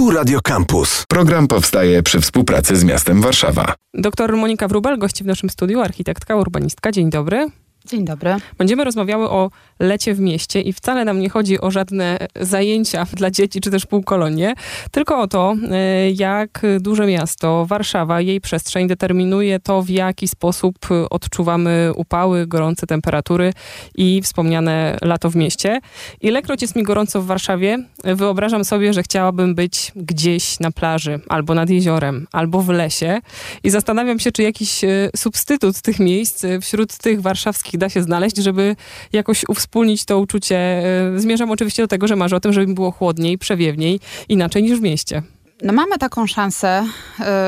Tu 0.00 0.10
Radio 0.10 0.40
Campus. 0.40 1.04
Program 1.08 1.48
powstaje 1.48 2.02
przy 2.02 2.20
współpracy 2.20 2.76
z 2.76 2.84
miastem 2.84 3.20
Warszawa. 3.20 3.74
Doktor 3.94 4.36
Monika 4.36 4.68
Wrubel, 4.68 4.98
gości 4.98 5.24
w 5.24 5.26
naszym 5.26 5.50
studiu, 5.50 5.80
architektka, 5.80 6.36
urbanistka. 6.36 6.92
Dzień 6.92 7.10
dobry. 7.10 7.50
Dzień 7.84 8.04
dobry. 8.04 8.36
Będziemy 8.58 8.84
rozmawiały 8.84 9.30
o 9.30 9.50
lecie 9.78 10.14
w 10.14 10.20
mieście 10.20 10.60
i 10.60 10.72
wcale 10.72 11.04
nam 11.04 11.20
nie 11.20 11.28
chodzi 11.28 11.60
o 11.60 11.70
żadne 11.70 12.18
zajęcia 12.40 13.06
dla 13.12 13.30
dzieci 13.30 13.60
czy 13.60 13.70
też 13.70 13.86
półkolonie, 13.86 14.54
tylko 14.90 15.20
o 15.20 15.28
to, 15.28 15.54
e, 15.70 16.10
jak 16.10 16.62
duże 16.80 17.06
miasto, 17.06 17.66
Warszawa, 17.66 18.20
jej 18.20 18.40
przestrzeń 18.40 18.88
determinuje 18.88 19.60
to, 19.60 19.82
w 19.82 19.88
jaki 19.88 20.28
sposób 20.28 20.78
odczuwamy 21.10 21.92
upały, 21.94 22.46
gorące 22.46 22.86
temperatury 22.86 23.52
i 23.94 24.22
wspomniane 24.22 24.98
lato 25.02 25.30
w 25.30 25.36
mieście. 25.36 25.80
Ilekroć 26.20 26.62
jest 26.62 26.76
mi 26.76 26.82
gorąco 26.82 27.22
w 27.22 27.26
Warszawie, 27.26 27.78
wyobrażam 28.04 28.64
sobie, 28.64 28.92
że 28.92 29.02
chciałabym 29.02 29.54
być 29.54 29.92
gdzieś 29.96 30.60
na 30.60 30.70
plaży, 30.70 31.20
albo 31.28 31.54
nad 31.54 31.70
jeziorem, 31.70 32.26
albo 32.32 32.62
w 32.62 32.68
lesie 32.68 33.20
i 33.64 33.70
zastanawiam 33.70 34.18
się, 34.18 34.32
czy 34.32 34.42
jakiś 34.42 34.84
e, 34.84 35.10
substytut 35.16 35.80
tych 35.82 35.98
miejsc 35.98 36.44
e, 36.44 36.60
wśród 36.60 36.96
tych 36.96 37.22
warszawskich 37.22 37.69
da 37.78 37.88
się 37.88 38.02
znaleźć, 38.02 38.36
żeby 38.36 38.76
jakoś 39.12 39.44
uwspólnić 39.48 40.04
to 40.04 40.18
uczucie. 40.18 40.56
E, 40.56 40.82
zmierzam 41.16 41.50
oczywiście 41.50 41.82
do 41.82 41.88
tego, 41.88 42.06
że 42.06 42.16
marzę 42.16 42.36
o 42.36 42.40
tym, 42.40 42.52
żeby 42.52 42.74
było 42.74 42.90
chłodniej, 42.90 43.38
przewiewniej, 43.38 44.00
inaczej 44.28 44.62
niż 44.62 44.78
w 44.78 44.82
mieście. 44.82 45.22
No 45.62 45.72
mamy 45.72 45.98
taką 45.98 46.26
szansę 46.26 46.86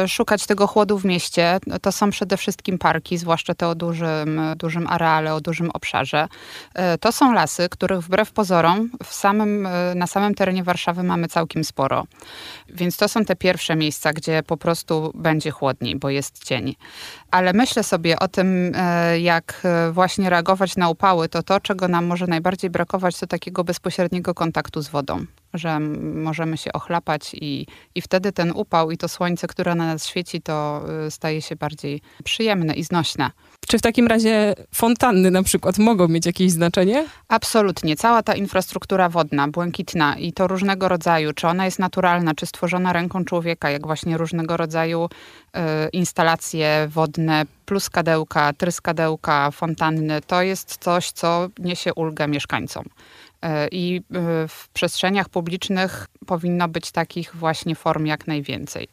y, 0.05 0.09
szukać 0.09 0.47
tego 0.47 0.67
chłodu 0.67 0.99
w 0.99 1.05
mieście. 1.05 1.59
To 1.83 1.93
są 1.93 2.11
przede 2.11 2.37
wszystkim 2.37 2.79
parki, 2.79 3.19
zwłaszcza 3.19 3.55
te 3.55 3.69
o 3.69 3.75
dużym, 3.75 4.41
dużym 4.57 4.87
areale, 4.87 5.35
o 5.35 5.41
dużym 5.41 5.71
obszarze. 5.71 6.29
Y, 6.95 6.99
to 6.99 7.13
są 7.13 7.33
lasy, 7.33 7.69
których 7.69 8.01
wbrew 8.01 8.33
pozorom 8.33 8.91
w 9.05 9.15
samym, 9.15 9.67
y, 9.67 9.95
na 9.95 10.07
samym 10.07 10.35
terenie 10.35 10.65
Warszawy 10.65 11.03
mamy 11.03 11.29
całkiem 11.29 11.65
sporo. 11.65 12.05
Więc 12.69 12.97
to 12.97 13.09
są 13.09 13.25
te 13.25 13.37
pierwsze 13.37 13.77
miejsca, 13.77 14.13
gdzie 14.13 14.43
po 14.43 14.57
prostu 14.57 15.13
będzie 15.15 15.51
chłodniej, 15.51 15.97
bo 15.97 16.11
jest 16.11 16.45
cień. 16.45 16.75
Ale 17.33 17.53
myślę 17.53 17.83
sobie 17.83 18.19
o 18.19 18.29
tym, 18.29 18.73
jak 19.21 19.63
właśnie 19.93 20.31
reagować 20.31 20.77
na 20.77 20.89
upały, 20.89 21.29
to 21.29 21.43
to, 21.43 21.61
czego 21.61 21.89
nam 21.89 22.07
może 22.07 22.27
najbardziej 22.27 22.71
brakować, 22.71 23.19
to 23.19 23.27
takiego 23.27 23.65
bezpośredniego 23.65 24.35
kontaktu 24.35 24.83
z 24.83 24.89
wodą 24.89 25.27
że 25.55 25.81
możemy 26.15 26.57
się 26.57 26.73
ochlapać 26.73 27.35
i, 27.35 27.67
i 27.95 28.03
wtedy 28.03 28.33
ten 28.33 28.53
upał 28.55 28.91
i 28.91 28.97
to 28.97 29.09
słońce, 29.09 29.47
które 29.47 29.75
na 29.75 29.87
nas 29.87 30.07
świeci, 30.07 30.43
to 30.43 30.85
y, 31.07 31.11
staje 31.11 31.43
się 31.43 31.57
bardziej 31.57 32.01
przyjemne 32.25 32.75
i 32.75 32.85
znośne. 32.85 33.31
Czy 33.69 33.79
w 33.79 33.83
takim 33.83 34.07
razie 34.07 34.55
fontanny 34.75 35.31
na 35.31 35.43
przykład 35.43 35.79
mogą 35.79 36.09
mieć 36.09 36.27
jakieś 36.27 36.51
znaczenie? 36.51 37.07
Absolutnie. 37.29 37.97
Cała 37.97 38.23
ta 38.23 38.35
infrastruktura 38.35 39.09
wodna, 39.09 39.49
błękitna 39.49 40.19
i 40.19 40.33
to 40.33 40.47
różnego 40.47 40.89
rodzaju, 40.89 41.33
czy 41.33 41.49
ona 41.49 41.65
jest 41.65 41.79
naturalna, 41.79 42.35
czy 42.35 42.47
stworzona 42.47 42.93
ręką 42.93 43.25
człowieka, 43.25 43.71
jak 43.71 43.87
właśnie 43.87 44.19
różnego 44.19 44.57
rodzaju 44.57 45.05
y, 45.07 45.61
instalacje 45.93 46.89
wodne, 46.91 47.43
pluskadełka, 47.67 48.53
tryskadełka, 48.53 49.51
fontanny, 49.51 50.21
to 50.27 50.43
jest 50.43 50.77
coś, 50.77 51.11
co 51.11 51.49
niesie 51.59 51.95
ulgę 51.95 52.29
mieszkańcom. 52.29 52.85
E, 53.43 53.69
I 53.69 53.97
e, 53.97 54.49
w 54.49 54.69
przestrzeniach 54.69 55.29
publicznych 55.29 56.07
powinno 56.27 56.69
być 56.69 56.91
takich 56.91 57.37
właśnie 57.37 57.75
form 57.75 58.07
jak 58.07 58.27
najwięcej. 58.27 58.89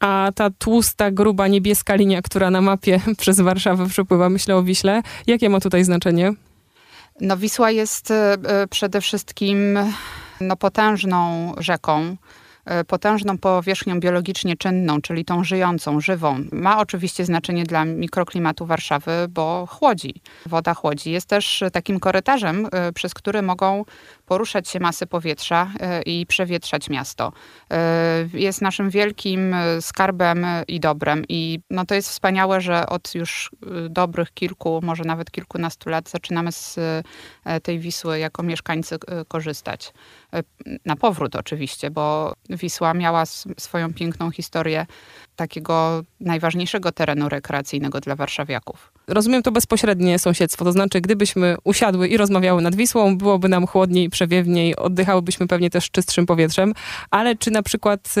A 0.00 0.30
ta 0.34 0.50
tłusta, 0.50 1.10
gruba, 1.10 1.48
niebieska 1.48 1.94
linia, 1.94 2.22
która 2.22 2.50
na 2.50 2.60
mapie 2.60 3.00
przez 3.18 3.40
Warszawę 3.40 3.88
przepływa, 3.88 4.28
myślę 4.28 4.56
o 4.56 4.62
Wiśle, 4.62 5.02
jakie 5.26 5.50
ma 5.50 5.60
tutaj 5.60 5.84
znaczenie? 5.84 6.32
No 7.20 7.36
Wisła 7.36 7.70
jest 7.70 8.10
e, 8.10 8.36
przede 8.70 9.00
wszystkim 9.00 9.78
no, 10.40 10.56
potężną 10.56 11.52
rzeką, 11.58 12.16
E, 12.64 12.84
potężną 12.84 13.38
powierzchnią 13.38 14.00
biologicznie 14.00 14.56
czynną, 14.56 15.00
czyli 15.00 15.24
tą 15.24 15.44
żyjącą, 15.44 16.00
żywą. 16.00 16.44
Ma 16.52 16.78
oczywiście 16.78 17.24
znaczenie 17.24 17.64
dla 17.64 17.84
mikroklimatu 17.84 18.66
Warszawy, 18.66 19.12
bo 19.28 19.66
chłodzi. 19.70 20.14
Woda 20.46 20.74
chłodzi. 20.74 21.10
Jest 21.10 21.26
też 21.26 21.64
takim 21.72 22.00
korytarzem, 22.00 22.68
e, 22.72 22.92
przez 22.92 23.14
który 23.14 23.42
mogą 23.42 23.84
poruszać 24.26 24.68
się 24.68 24.80
masy 24.80 25.06
powietrza 25.06 25.70
e, 25.80 26.02
i 26.02 26.26
przewietrzać 26.26 26.90
miasto. 26.90 27.32
Jest 28.32 28.62
naszym 28.62 28.90
wielkim 28.90 29.54
skarbem 29.80 30.46
i 30.68 30.80
dobrem. 30.80 31.24
I 31.28 31.60
no 31.70 31.86
to 31.86 31.94
jest 31.94 32.08
wspaniałe, 32.08 32.60
że 32.60 32.86
od 32.86 33.14
już 33.14 33.50
dobrych 33.90 34.34
kilku, 34.34 34.80
może 34.82 35.04
nawet 35.04 35.30
kilkunastu 35.30 35.90
lat 35.90 36.10
zaczynamy 36.10 36.52
z 36.52 36.78
tej 37.62 37.78
Wisły 37.78 38.18
jako 38.18 38.42
mieszkańcy 38.42 38.96
korzystać. 39.28 39.92
Na 40.84 40.96
powrót 40.96 41.36
oczywiście, 41.36 41.90
bo 41.90 42.34
Wisła 42.50 42.94
miała 42.94 43.26
swoją 43.58 43.94
piękną 43.94 44.30
historię 44.30 44.86
takiego 45.36 46.02
najważniejszego 46.20 46.92
terenu 46.92 47.28
rekreacyjnego 47.28 48.00
dla 48.00 48.16
warszawiaków. 48.16 48.93
Rozumiem 49.08 49.42
to 49.42 49.52
bezpośrednie 49.52 50.18
sąsiedztwo, 50.18 50.64
to 50.64 50.72
znaczy 50.72 51.00
gdybyśmy 51.00 51.56
usiadły 51.64 52.08
i 52.08 52.16
rozmawiały 52.16 52.62
nad 52.62 52.74
Wisłą, 52.74 53.18
byłoby 53.18 53.48
nam 53.48 53.66
chłodniej, 53.66 54.10
przewiewniej, 54.10 54.76
oddychałybyśmy 54.76 55.46
pewnie 55.46 55.70
też 55.70 55.90
czystszym 55.90 56.26
powietrzem, 56.26 56.74
ale 57.10 57.36
czy 57.36 57.50
na 57.50 57.62
przykład... 57.62 58.14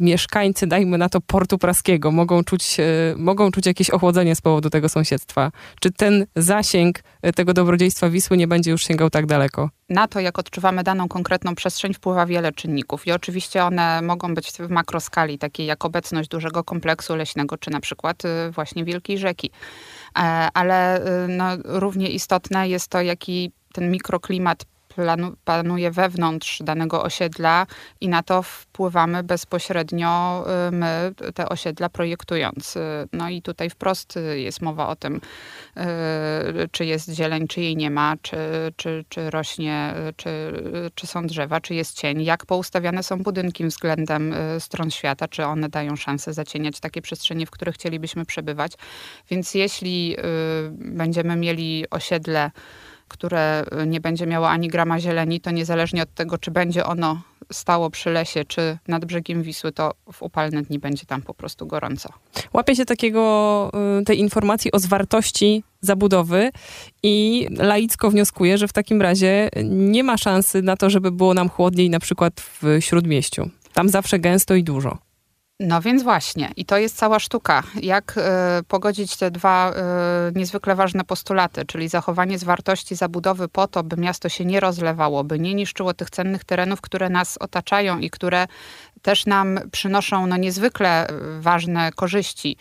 Mieszkańcy, 0.00 0.66
dajmy 0.66 0.98
na 0.98 1.08
to, 1.08 1.20
portu 1.20 1.58
praskiego 1.58 2.12
mogą 2.12 2.44
czuć, 2.44 2.76
mogą 3.16 3.50
czuć 3.50 3.66
jakieś 3.66 3.90
ochłodzenie 3.90 4.36
z 4.36 4.40
powodu 4.40 4.70
tego 4.70 4.88
sąsiedztwa? 4.88 5.52
Czy 5.80 5.90
ten 5.90 6.26
zasięg 6.36 7.02
tego 7.34 7.54
dobrodziejstwa 7.54 8.10
Wisły 8.10 8.36
nie 8.36 8.48
będzie 8.48 8.70
już 8.70 8.84
sięgał 8.84 9.10
tak 9.10 9.26
daleko? 9.26 9.70
Na 9.88 10.08
to, 10.08 10.20
jak 10.20 10.38
odczuwamy 10.38 10.82
daną 10.82 11.08
konkretną 11.08 11.54
przestrzeń, 11.54 11.94
wpływa 11.94 12.26
wiele 12.26 12.52
czynników 12.52 13.06
i 13.06 13.12
oczywiście 13.12 13.64
one 13.64 14.02
mogą 14.02 14.34
być 14.34 14.52
w 14.52 14.70
makroskali, 14.70 15.38
takiej 15.38 15.66
jak 15.66 15.84
obecność 15.84 16.28
dużego 16.28 16.64
kompleksu 16.64 17.16
leśnego, 17.16 17.58
czy 17.58 17.70
na 17.70 17.80
przykład 17.80 18.24
y, 18.24 18.50
właśnie 18.50 18.84
wielkiej 18.84 19.18
rzeki. 19.18 19.50
E, 20.18 20.20
ale 20.54 21.00
y, 21.24 21.28
no, 21.28 21.44
równie 21.64 22.10
istotne 22.10 22.68
jest 22.68 22.88
to, 22.88 23.00
jaki 23.02 23.52
ten 23.72 23.90
mikroklimat 23.90 24.64
panuje 25.44 25.90
wewnątrz 25.90 26.62
danego 26.62 27.02
osiedla 27.02 27.66
i 28.00 28.08
na 28.08 28.22
to 28.22 28.42
wpływamy 28.42 29.22
bezpośrednio 29.22 30.44
y, 30.68 30.72
my, 30.72 31.14
te 31.34 31.48
osiedla 31.48 31.88
projektując. 31.88 32.76
Y, 32.76 32.80
no 33.12 33.28
i 33.28 33.42
tutaj 33.42 33.70
wprost 33.70 34.18
jest 34.34 34.62
mowa 34.62 34.88
o 34.88 34.96
tym, 34.96 35.16
y, 35.16 35.80
czy 36.70 36.84
jest 36.84 37.10
zieleń, 37.10 37.48
czy 37.48 37.60
jej 37.60 37.76
nie 37.76 37.90
ma, 37.90 38.14
czy, 38.22 38.36
czy, 38.76 39.04
czy 39.08 39.30
rośnie, 39.30 39.94
czy, 40.16 40.30
czy 40.94 41.06
są 41.06 41.26
drzewa, 41.26 41.60
czy 41.60 41.74
jest 41.74 41.96
cień, 41.98 42.22
jak 42.22 42.46
poustawiane 42.46 43.02
są 43.02 43.18
budynki 43.18 43.64
względem 43.64 44.34
stron 44.58 44.90
świata, 44.90 45.28
czy 45.28 45.44
one 45.44 45.68
dają 45.68 45.96
szansę 45.96 46.32
zacieniać 46.32 46.80
takie 46.80 47.02
przestrzenie, 47.02 47.46
w 47.46 47.50
których 47.50 47.74
chcielibyśmy 47.74 48.24
przebywać. 48.24 48.72
Więc 49.30 49.54
jeśli 49.54 50.16
będziemy 50.72 51.36
mieli 51.36 51.84
osiedle, 51.90 52.50
które 53.08 53.64
nie 53.86 54.00
będzie 54.00 54.26
miało 54.26 54.50
ani 54.50 54.68
grama 54.68 55.00
zieleni, 55.00 55.40
to 55.40 55.50
niezależnie 55.50 56.02
od 56.02 56.14
tego, 56.14 56.38
czy 56.38 56.50
będzie 56.50 56.86
ono 56.86 57.22
stało 57.52 57.90
przy 57.90 58.10
lesie, 58.10 58.44
czy 58.44 58.78
nad 58.88 59.04
brzegiem 59.04 59.42
Wisły, 59.42 59.72
to 59.72 59.92
w 60.12 60.22
upalne 60.22 60.62
dni 60.62 60.78
będzie 60.78 61.06
tam 61.06 61.22
po 61.22 61.34
prostu 61.34 61.66
gorąco. 61.66 62.08
Łapie 62.52 62.76
się 62.76 62.84
takiego, 62.84 63.70
y, 64.00 64.04
tej 64.04 64.18
informacji 64.20 64.72
o 64.72 64.78
zwartości 64.78 65.64
zabudowy 65.80 66.50
i 67.02 67.46
laicko 67.50 68.10
wnioskuję, 68.10 68.58
że 68.58 68.68
w 68.68 68.72
takim 68.72 69.02
razie 69.02 69.48
nie 69.64 70.04
ma 70.04 70.18
szansy 70.18 70.62
na 70.62 70.76
to, 70.76 70.90
żeby 70.90 71.12
było 71.12 71.34
nam 71.34 71.48
chłodniej 71.48 71.90
na 71.90 72.00
przykład 72.00 72.40
w 72.40 72.76
Śródmieściu. 72.80 73.50
Tam 73.72 73.88
zawsze 73.88 74.18
gęsto 74.18 74.54
i 74.54 74.64
dużo. 74.64 75.05
No 75.60 75.80
więc 75.80 76.02
właśnie, 76.02 76.52
i 76.56 76.64
to 76.64 76.78
jest 76.78 76.96
cała 76.96 77.18
sztuka. 77.18 77.62
Jak 77.82 78.14
y, 78.18 78.20
pogodzić 78.68 79.16
te 79.16 79.30
dwa 79.30 79.72
y, 79.72 80.38
niezwykle 80.38 80.74
ważne 80.74 81.04
postulaty, 81.04 81.64
czyli 81.64 81.88
zachowanie 81.88 82.38
zwartości 82.38 82.94
zabudowy 82.94 83.48
po 83.48 83.68
to, 83.68 83.82
by 83.82 83.96
miasto 83.96 84.28
się 84.28 84.44
nie 84.44 84.60
rozlewało, 84.60 85.24
by 85.24 85.38
nie 85.38 85.54
niszczyło 85.54 85.94
tych 85.94 86.10
cennych 86.10 86.44
terenów, 86.44 86.80
które 86.80 87.08
nas 87.08 87.38
otaczają 87.38 87.98
i 87.98 88.10
które 88.10 88.46
też 89.02 89.26
nam 89.26 89.60
przynoszą 89.72 90.26
no, 90.26 90.36
niezwykle 90.36 91.10
y, 91.10 91.40
ważne 91.40 91.92
korzyści, 91.92 92.56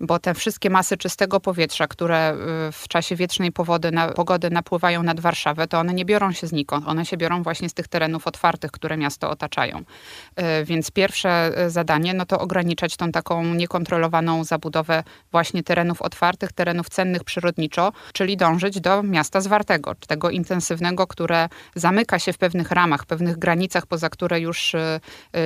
bo 0.00 0.18
te 0.18 0.34
wszystkie 0.34 0.70
masy 0.70 0.96
czystego 0.96 1.40
powietrza, 1.40 1.86
które 1.86 2.32
y, 2.32 2.36
w 2.72 2.88
czasie 2.88 3.16
wiecznej 3.16 3.52
powody, 3.52 3.90
na, 3.90 4.08
pogody 4.08 4.50
napływają 4.50 5.02
nad 5.02 5.20
Warszawę, 5.20 5.66
to 5.68 5.78
one 5.78 5.94
nie 5.94 6.04
biorą 6.04 6.32
się 6.32 6.46
znikąd. 6.46 6.88
One 6.88 7.06
się 7.06 7.16
biorą 7.16 7.42
właśnie 7.42 7.68
z 7.68 7.74
tych 7.74 7.88
terenów 7.88 8.26
otwartych, 8.26 8.70
które 8.70 8.96
miasto 8.96 9.30
otaczają. 9.30 9.78
Y, 9.80 10.64
więc 10.64 10.90
pierwsze 10.90 11.52
zadanie 11.68 12.14
no 12.14 12.26
to 12.26 12.40
ograniczać 12.40 12.96
tą 12.96 13.12
taką 13.12 13.54
niekontrolowaną 13.54 14.44
zabudowę 14.44 15.04
właśnie 15.32 15.62
terenów 15.62 16.02
otwartych, 16.02 16.52
terenów 16.52 16.88
cennych 16.88 17.24
przyrodniczo, 17.24 17.92
czyli 18.12 18.36
dążyć 18.36 18.80
do 18.80 19.02
miasta 19.02 19.40
zwartego, 19.40 19.94
tego 19.94 20.30
intensywnego, 20.30 21.06
które 21.06 21.48
zamyka 21.74 22.18
się 22.18 22.32
w 22.32 22.38
pewnych 22.38 22.70
ramach, 22.70 23.06
pewnych 23.06 23.38
granicach, 23.38 23.86
poza 23.86 24.08
które 24.08 24.40
już 24.40 24.76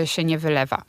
się 0.04 0.24
nie 0.24 0.38
wylewa. 0.38 0.82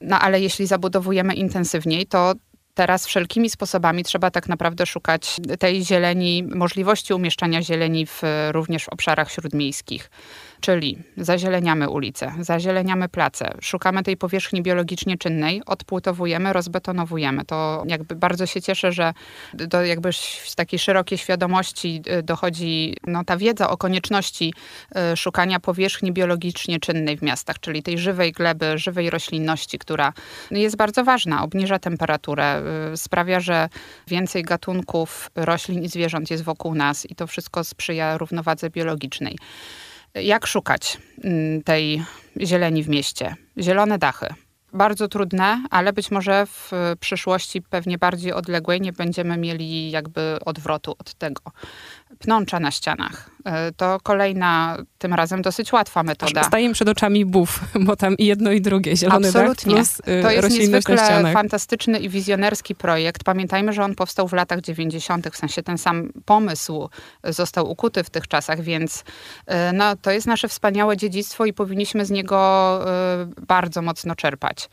No 0.00 0.20
ale 0.20 0.40
jeśli 0.40 0.66
zabudowujemy 0.66 1.34
intensywniej, 1.34 2.06
to 2.06 2.34
teraz 2.76 3.06
wszelkimi 3.06 3.50
sposobami 3.50 4.04
trzeba 4.04 4.30
tak 4.30 4.48
naprawdę 4.48 4.86
szukać 4.86 5.36
tej 5.58 5.84
zieleni, 5.84 6.42
możliwości 6.54 7.14
umieszczania 7.14 7.62
zieleni 7.62 8.06
w, 8.06 8.22
również 8.50 8.84
w 8.84 8.88
obszarach 8.88 9.30
śródmiejskich 9.30 10.10
Czyli 10.66 10.98
zazieleniamy 11.16 11.90
ulice, 11.90 12.32
zazieleniamy 12.40 13.08
place, 13.08 13.54
szukamy 13.60 14.02
tej 14.02 14.16
powierzchni 14.16 14.62
biologicznie 14.62 15.18
czynnej, 15.18 15.62
odpłutowujemy, 15.66 16.52
rozbetonowujemy. 16.52 17.44
To 17.44 17.82
jakby 17.86 18.14
bardzo 18.16 18.46
się 18.46 18.62
cieszę, 18.62 18.92
że 18.92 19.14
do 19.54 19.84
jakby 19.84 20.10
takiej 20.56 20.78
szerokiej 20.78 21.18
świadomości 21.18 22.02
y, 22.18 22.22
dochodzi 22.22 22.96
no, 23.06 23.24
ta 23.24 23.36
wiedza 23.36 23.70
o 23.70 23.76
konieczności 23.76 24.54
y, 25.12 25.16
szukania 25.16 25.60
powierzchni 25.60 26.12
biologicznie 26.12 26.80
czynnej 26.80 27.16
w 27.16 27.22
miastach, 27.22 27.60
czyli 27.60 27.82
tej 27.82 27.98
żywej 27.98 28.32
gleby, 28.32 28.78
żywej 28.78 29.10
roślinności, 29.10 29.78
która 29.78 30.12
jest 30.50 30.76
bardzo 30.76 31.04
ważna, 31.04 31.42
obniża 31.42 31.78
temperaturę, 31.78 32.62
y, 32.92 32.96
sprawia, 32.96 33.40
że 33.40 33.68
więcej 34.06 34.42
gatunków 34.42 35.30
roślin 35.34 35.82
i 35.82 35.88
zwierząt 35.88 36.30
jest 36.30 36.44
wokół 36.44 36.74
nas 36.74 37.10
i 37.10 37.14
to 37.14 37.26
wszystko 37.26 37.64
sprzyja 37.64 38.18
równowadze 38.18 38.70
biologicznej. 38.70 39.36
Jak 40.22 40.46
szukać 40.46 40.98
mm, 41.24 41.62
tej 41.62 42.04
zieleni 42.40 42.82
w 42.82 42.88
mieście? 42.88 43.36
Zielone 43.58 43.98
dachy. 43.98 44.26
Bardzo 44.72 45.08
trudne, 45.08 45.64
ale 45.70 45.92
być 45.92 46.10
może 46.10 46.46
w 46.46 46.70
przyszłości 47.00 47.62
pewnie 47.62 47.98
bardziej 47.98 48.32
odległej 48.32 48.80
nie 48.80 48.92
będziemy 48.92 49.36
mieli 49.36 49.90
jakby 49.90 50.38
odwrotu 50.44 50.94
od 50.98 51.14
tego 51.14 51.42
pnącza 52.18 52.60
na 52.60 52.70
ścianach. 52.70 53.30
E, 53.46 53.72
to 53.72 53.98
kolejna, 54.02 54.76
tym 54.98 55.14
razem 55.14 55.42
dosyć 55.42 55.72
łatwa 55.72 56.02
metoda. 56.02 56.44
Staje 56.44 56.72
przed 56.72 56.88
oczami 56.88 57.24
buf, 57.24 57.60
bo 57.86 57.96
tam 57.96 58.16
i 58.16 58.26
jedno 58.26 58.52
i 58.52 58.60
drugie, 58.60 58.96
zielony 58.96 59.28
Absolutnie. 59.28 59.74
plus 59.74 60.00
y, 60.00 60.22
To 60.22 60.30
jest 60.30 60.50
niezwykle 60.50 61.32
fantastyczny 61.32 61.98
i 61.98 62.08
wizjonerski 62.08 62.74
projekt. 62.74 63.24
Pamiętajmy, 63.24 63.72
że 63.72 63.84
on 63.84 63.94
powstał 63.94 64.28
w 64.28 64.32
latach 64.32 64.60
90., 64.60 65.28
w 65.28 65.36
sensie 65.36 65.62
ten 65.62 65.78
sam 65.78 66.08
pomysł 66.24 66.88
został 67.24 67.70
ukuty 67.70 68.04
w 68.04 68.10
tych 68.10 68.28
czasach, 68.28 68.60
więc 68.60 69.04
e, 69.46 69.72
no, 69.72 69.96
to 69.96 70.10
jest 70.10 70.26
nasze 70.26 70.48
wspaniałe 70.48 70.96
dziedzictwo 70.96 71.44
i 71.44 71.52
powinniśmy 71.52 72.06
z 72.06 72.10
niego 72.10 72.80
e, 72.90 73.26
bardzo 73.46 73.82
mocno 73.82 74.16
czerpać. 74.16 74.68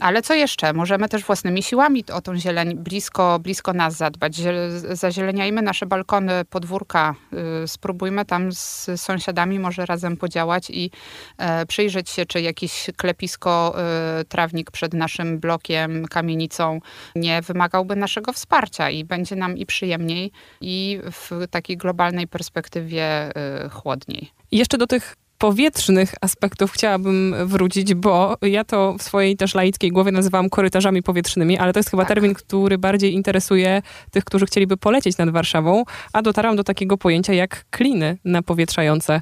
Ale 0.00 0.22
co 0.22 0.34
jeszcze? 0.34 0.72
Możemy 0.72 1.08
też 1.08 1.24
własnymi 1.24 1.62
siłami 1.62 2.04
o 2.12 2.20
tą 2.20 2.36
zieleń 2.36 2.74
blisko, 2.74 3.38
blisko 3.38 3.72
nas 3.72 3.96
zadbać. 3.96 4.40
Zazieleniajmy 4.92 5.62
nasze 5.62 5.86
balkony, 5.86 6.44
podwórka, 6.50 7.14
y, 7.64 7.68
tam 8.24 8.52
z 8.52 8.90
sąsiadami 8.96 9.58
może 9.58 9.86
razem 9.86 10.16
podziałać 10.16 10.70
i 10.70 10.90
e, 11.38 11.66
przyjrzeć 11.66 12.10
się, 12.10 12.26
czy 12.26 12.40
jakiś 12.40 12.90
klepisko, 12.96 13.76
y, 14.20 14.24
trawnik 14.24 14.70
przed 14.70 14.94
naszym 14.94 15.38
blokiem, 15.38 16.06
kamienicą 16.06 16.80
nie 17.16 17.42
wymagałby 17.42 17.96
naszego 17.96 18.32
wsparcia 18.32 18.90
i 18.90 19.04
będzie 19.04 19.36
nam 19.36 19.58
i 19.58 19.66
przyjemniej, 19.66 20.32
i 20.60 21.00
w 21.04 21.48
takiej 21.50 21.76
globalnej 21.76 22.28
perspektywie 22.28 23.30
y, 23.66 23.68
chłodniej. 23.68 24.30
Jeszcze 24.52 24.78
do 24.78 24.86
tych 24.86 25.16
powietrznych 25.38 26.14
aspektów 26.20 26.72
chciałabym 26.72 27.34
wrócić, 27.44 27.94
bo 27.94 28.36
ja 28.42 28.64
to 28.64 28.94
w 28.98 29.02
swojej 29.02 29.36
też 29.36 29.54
laickiej 29.54 29.90
głowie 29.90 30.12
nazywam 30.12 30.50
korytarzami 30.50 31.02
powietrznymi, 31.02 31.58
ale 31.58 31.72
to 31.72 31.78
jest 31.78 31.90
chyba 31.90 32.02
tak. 32.02 32.08
termin, 32.08 32.34
który 32.34 32.78
bardziej 32.78 33.14
interesuje 33.14 33.82
tych, 34.10 34.24
którzy 34.24 34.46
chcieliby 34.46 34.76
polecieć 34.76 35.18
nad 35.18 35.30
Warszawą, 35.30 35.84
a 36.12 36.22
dotarłam 36.22 36.56
do 36.56 36.64
takiego 36.64 36.96
pojęcia 36.96 37.32
jak 37.32 37.64
kliny 37.70 38.18
napowietrzające. 38.24 39.20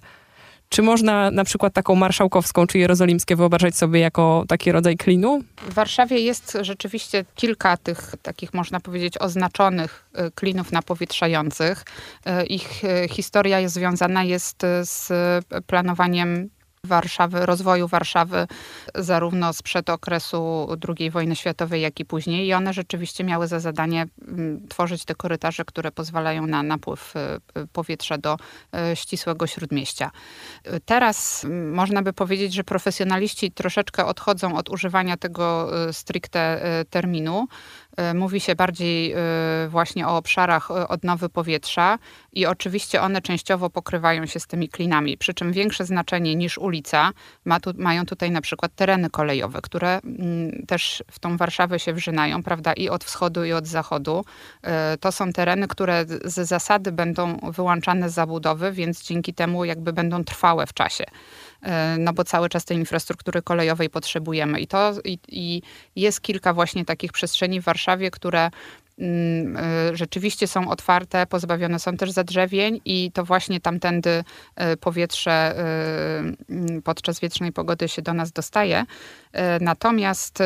Czy 0.73 0.83
można 0.83 1.31
na 1.31 1.45
przykład 1.45 1.73
taką 1.73 1.95
marszałkowską 1.95 2.67
czy 2.67 2.79
jerozolimskie 2.79 3.37
wyobrażać 3.37 3.77
sobie 3.77 4.01
jako 4.01 4.45
taki 4.49 4.73
rodzaj 4.73 4.97
klinu? 4.97 5.41
W 5.57 5.75
Warszawie 5.75 6.19
jest 6.19 6.59
rzeczywiście 6.61 7.25
kilka 7.35 7.77
tych 7.77 8.15
takich, 8.23 8.55
można 8.55 8.81
powiedzieć, 8.81 9.19
oznaczonych 9.19 10.09
y, 10.19 10.31
klinów 10.31 10.73
napowietrzających. 10.73 11.85
Y, 12.27 12.47
ich 12.47 12.85
y, 12.85 13.09
historia 13.09 13.61
jest 13.61 13.75
związana 13.75 14.25
jest 14.25 14.63
z 14.83 15.09
planowaniem 15.67 16.49
Warszawy, 16.87 17.47
rozwoju 17.47 17.89
Warszawy, 17.89 18.47
zarówno 18.95 19.53
sprzed 19.53 19.91
okresu 19.91 20.69
II 20.99 21.11
wojny 21.11 21.37
światowej, 21.37 21.83
jak 21.83 22.01
i 22.01 22.05
później. 22.05 22.47
I 22.47 22.55
one 22.55 22.73
rzeczywiście 22.73 23.25
miały 23.25 23.47
za 23.47 23.61
zadanie 23.61 24.07
mm, 24.29 24.69
tworzyć 24.69 25.05
te 25.05 25.15
korytarze, 25.15 25.65
które 25.65 25.93
pozwalają 25.93 26.47
na 26.47 26.63
napływ 26.63 27.17
y, 27.17 27.61
y, 27.61 27.67
powietrza 27.67 28.19
do 28.19 28.37
y, 28.93 28.97
ścisłego 28.97 29.47
śródmieścia. 29.47 30.11
Teraz 30.85 31.45
mm, 31.45 31.75
można 31.75 32.03
by 32.03 32.13
powiedzieć, 32.13 32.55
że 32.55 32.65
profesjonaliści 32.65 33.53
troszeczkę 33.53 34.07
odchodzą 34.07 34.57
od 34.57 34.69
używania 34.69 35.17
tego 35.17 35.71
stricte 35.93 36.63
terminu. 36.91 37.47
Mówi 38.15 38.41
się 38.41 38.55
bardziej 38.55 39.15
właśnie 39.69 40.09
o 40.09 40.17
obszarach 40.17 40.71
odnowy 40.71 41.29
powietrza 41.29 41.99
i 42.33 42.47
oczywiście 42.47 43.03
one 43.03 43.23
częściowo 43.23 43.71
pokrywają 43.71 44.27
się 44.27 44.41
z 44.41 44.47
tymi 44.47 44.69
klinami, 44.69 45.19
przy 45.19 45.35
czym 45.35 45.53
większe 45.53 45.85
znaczenie 45.85 46.37
niż 46.37 46.59
ulica 46.59 47.11
ma 47.45 47.61
tu, 47.61 47.71
mają 47.77 48.07
tutaj 48.07 48.31
na 48.31 48.41
przykład 48.41 48.75
tereny 48.75 49.11
kolejowe, 49.11 49.61
które 49.63 50.01
mm, 50.05 50.67
też 50.67 51.05
w 51.11 51.19
tą 51.19 51.37
Warszawę 51.37 51.79
się 51.79 51.93
wrzynają, 51.93 52.43
prawda, 52.43 52.73
i 52.73 52.89
od 52.89 53.05
wschodu 53.05 53.45
i 53.45 53.53
od 53.53 53.67
zachodu. 53.67 54.25
To 55.01 55.13
są 55.13 55.33
tereny, 55.33 55.69
które 55.69 56.05
z 56.25 56.49
zasady 56.49 56.93
będą 56.93 57.37
wyłączane 57.37 58.11
z 58.11 58.15
zabudowy, 58.15 58.73
więc 58.73 59.03
dzięki 59.03 59.35
temu 59.35 59.65
jakby 59.65 59.93
będą 59.93 60.25
trwałe 60.25 60.67
w 60.67 60.73
czasie 60.75 61.05
no 61.99 62.13
bo 62.13 62.25
cały 62.25 62.49
czas 62.49 62.65
tej 62.65 62.77
infrastruktury 62.77 63.43
kolejowej 63.43 63.91
potrzebujemy. 63.91 64.61
I 64.61 64.67
to 64.67 64.93
i, 65.05 65.19
i, 65.29 65.63
jest 65.97 66.21
kilka 66.21 66.55
właśnie 66.55 66.85
takich 66.85 67.13
przestrzeni 67.13 67.61
w 67.61 67.65
Warszawie, 67.65 68.11
które 68.11 68.51
Mm, 68.99 69.57
y, 69.57 69.97
rzeczywiście 69.97 70.47
są 70.47 70.69
otwarte, 70.69 71.27
pozbawione 71.27 71.79
są 71.79 71.97
też 71.97 72.11
zadrzewień 72.11 72.81
i 72.85 73.13
to 73.13 73.25
właśnie 73.25 73.61
tamtędy 73.61 74.25
y, 74.73 74.77
powietrze 74.77 75.55
mm, 76.49 76.83
podczas 76.85 77.21
wiecznej 77.21 77.53
pogody 77.53 77.89
się 77.89 78.03
do 78.03 78.15
nas 78.15 78.33
dostaje. 78.33 78.85
Natomiast 79.61 80.39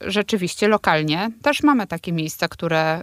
rzeczywiście 0.00 0.68
lokalnie 0.68 1.30
też 1.42 1.62
mamy 1.62 1.86
takie 1.86 2.12
miejsca, 2.12 2.48
które 2.48 3.02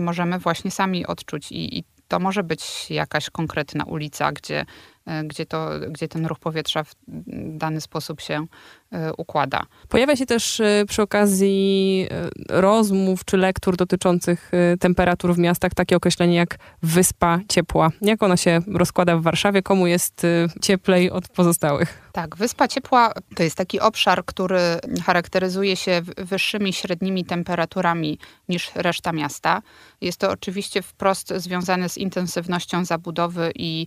możemy 0.00 0.38
właśnie 0.38 0.70
sami 0.70 1.06
odczuć 1.06 1.52
i, 1.52 1.78
i 1.78 1.84
to 2.08 2.18
może 2.18 2.42
być 2.42 2.90
jakaś 2.90 3.30
konkretna 3.30 3.84
ulica, 3.84 4.32
gdzie, 4.32 4.64
gdzie, 5.24 5.46
to, 5.46 5.70
gdzie 5.90 6.08
ten 6.08 6.26
ruch 6.26 6.38
powietrza 6.38 6.84
w 6.84 6.94
dany 7.56 7.80
sposób 7.80 8.20
się 8.20 8.46
E, 8.92 9.12
układa. 9.18 9.62
Pojawia 9.88 10.16
się 10.16 10.26
też 10.26 10.60
e, 10.60 10.84
przy 10.88 11.02
okazji 11.02 12.06
e, 12.10 12.60
rozmów 12.60 13.24
czy 13.24 13.36
lektur 13.36 13.76
dotyczących 13.76 14.50
temperatur 14.80 15.34
w 15.34 15.38
miastach 15.38 15.74
takie 15.74 15.96
określenie 15.96 16.36
jak 16.36 16.58
wyspa 16.82 17.40
ciepła. 17.48 17.90
Jak 18.02 18.22
ona 18.22 18.36
się 18.36 18.60
rozkłada 18.74 19.16
w 19.16 19.22
Warszawie? 19.22 19.62
Komu 19.62 19.86
jest 19.86 20.26
cieplej 20.62 21.10
od 21.10 21.28
pozostałych? 21.28 22.02
Tak, 22.12 22.36
Wyspa 22.36 22.68
Ciepła 22.68 23.12
to 23.36 23.42
jest 23.42 23.56
taki 23.56 23.80
obszar, 23.80 24.24
który 24.24 24.60
charakteryzuje 25.04 25.76
się 25.76 26.02
wyższymi 26.16 26.72
średnimi 26.72 27.24
temperaturami 27.24 28.18
niż 28.48 28.70
reszta 28.74 29.12
miasta. 29.12 29.62
Jest 30.00 30.20
to 30.20 30.30
oczywiście 30.30 30.82
wprost 30.82 31.32
związane 31.36 31.88
z 31.88 31.98
intensywnością 31.98 32.84
zabudowy 32.84 33.52
i 33.54 33.86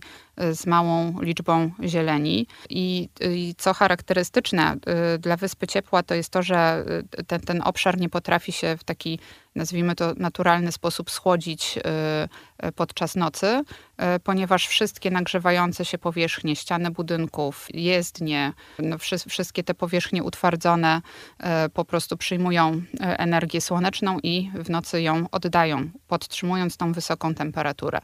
z 0.52 0.66
małą 0.66 1.20
liczbą 1.20 1.70
zieleni. 1.84 2.46
I, 2.70 3.08
i 3.20 3.54
co 3.58 3.74
charakterystyczne, 3.74 4.76
Y, 5.14 5.18
dla 5.18 5.36
Wyspy 5.36 5.66
Ciepła 5.66 6.02
to 6.02 6.14
jest 6.14 6.30
to, 6.30 6.42
że 6.42 6.84
y, 7.20 7.24
ten, 7.24 7.40
ten 7.40 7.62
obszar 7.62 7.98
nie 7.98 8.08
potrafi 8.08 8.52
się 8.52 8.76
w 8.76 8.84
taki 8.84 9.18
nazwijmy 9.56 9.94
to, 9.94 10.12
naturalny 10.16 10.72
sposób 10.72 11.10
schłodzić 11.10 11.78
y, 11.78 12.66
y, 12.66 12.72
podczas 12.72 13.16
nocy, 13.16 13.46
y, 14.16 14.20
ponieważ 14.20 14.66
wszystkie 14.66 15.10
nagrzewające 15.10 15.84
się 15.84 15.98
powierzchnie, 15.98 16.56
ściany 16.56 16.90
budynków, 16.90 17.66
jezdnie, 17.74 18.52
no 18.78 18.96
wszystkie 19.28 19.64
te 19.64 19.74
powierzchnie 19.74 20.22
utwardzone 20.22 21.02
po 21.74 21.84
prostu 21.84 22.16
przyjmują 22.16 22.82
energię 23.00 23.60
słoneczną 23.60 24.18
i 24.22 24.50
w 24.54 24.70
nocy 24.70 25.02
ją 25.02 25.26
oddają, 25.32 25.90
podtrzymując 26.08 26.76
tą 26.76 26.92
wysoką 26.92 27.34
temperaturę. 27.34 28.00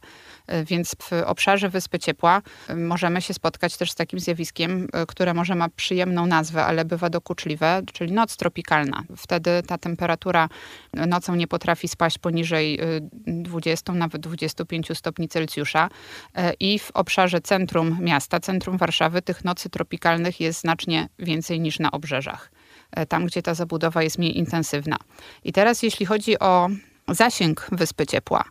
Więc 0.67 0.97
w 0.99 1.13
obszarze 1.27 1.69
Wyspy 1.69 1.99
Ciepła 1.99 2.43
możemy 2.77 3.23
się 3.23 3.35
spotkać 3.35 3.77
też 3.77 3.93
z 3.93 3.95
takim 3.95 4.21
zjawiskiem, 4.21 4.89
które 5.09 5.35
może 5.35 5.55
ma 5.55 5.69
przyjemną 5.69 6.27
nazwę, 6.27 6.65
ale 6.65 6.85
bywa 6.85 7.11
dokuczliwe, 7.11 7.83
czyli 7.93 8.13
noc 8.13 8.37
tropikalna. 8.37 9.03
Wtedy 9.17 9.63
ta 9.67 9.79
temperatura 9.79 10.49
nocą 10.93 11.35
nie 11.35 11.42
potrafi 11.47 11.89
spaść 11.89 12.19
poniżej 12.19 12.79
20, 13.27 13.93
y, 13.93 13.97
nawet 13.97 14.23
25 14.23 14.99
stopni 14.99 15.29
Celsjusza. 15.29 15.89
E, 16.35 16.53
I 16.61 16.79
w 16.79 16.91
obszarze 16.91 17.41
centrum 17.41 17.99
miasta, 18.01 18.41
centrum 18.41 18.77
Warszawy, 18.77 19.23
tych 19.23 19.45
nocy 19.45 19.71
tropikalnych 19.71 20.41
jest 20.41 20.61
znacznie 20.61 21.09
więcej 21.19 21.61
niż 21.61 21.79
na 21.79 21.91
obrzeżach. 21.91 22.51
E, 22.91 23.07
tam, 23.07 23.27
gdzie 23.27 23.43
ta 23.43 23.55
zabudowa 23.55 24.03
jest 24.03 24.19
mniej 24.19 24.39
intensywna. 24.39 24.97
I 25.45 25.53
teraz, 25.53 25.83
jeśli 25.83 26.07
chodzi 26.07 26.39
o 26.39 26.69
zasięg 27.09 27.67
Wyspy 27.73 28.07
Ciepła, 28.07 28.45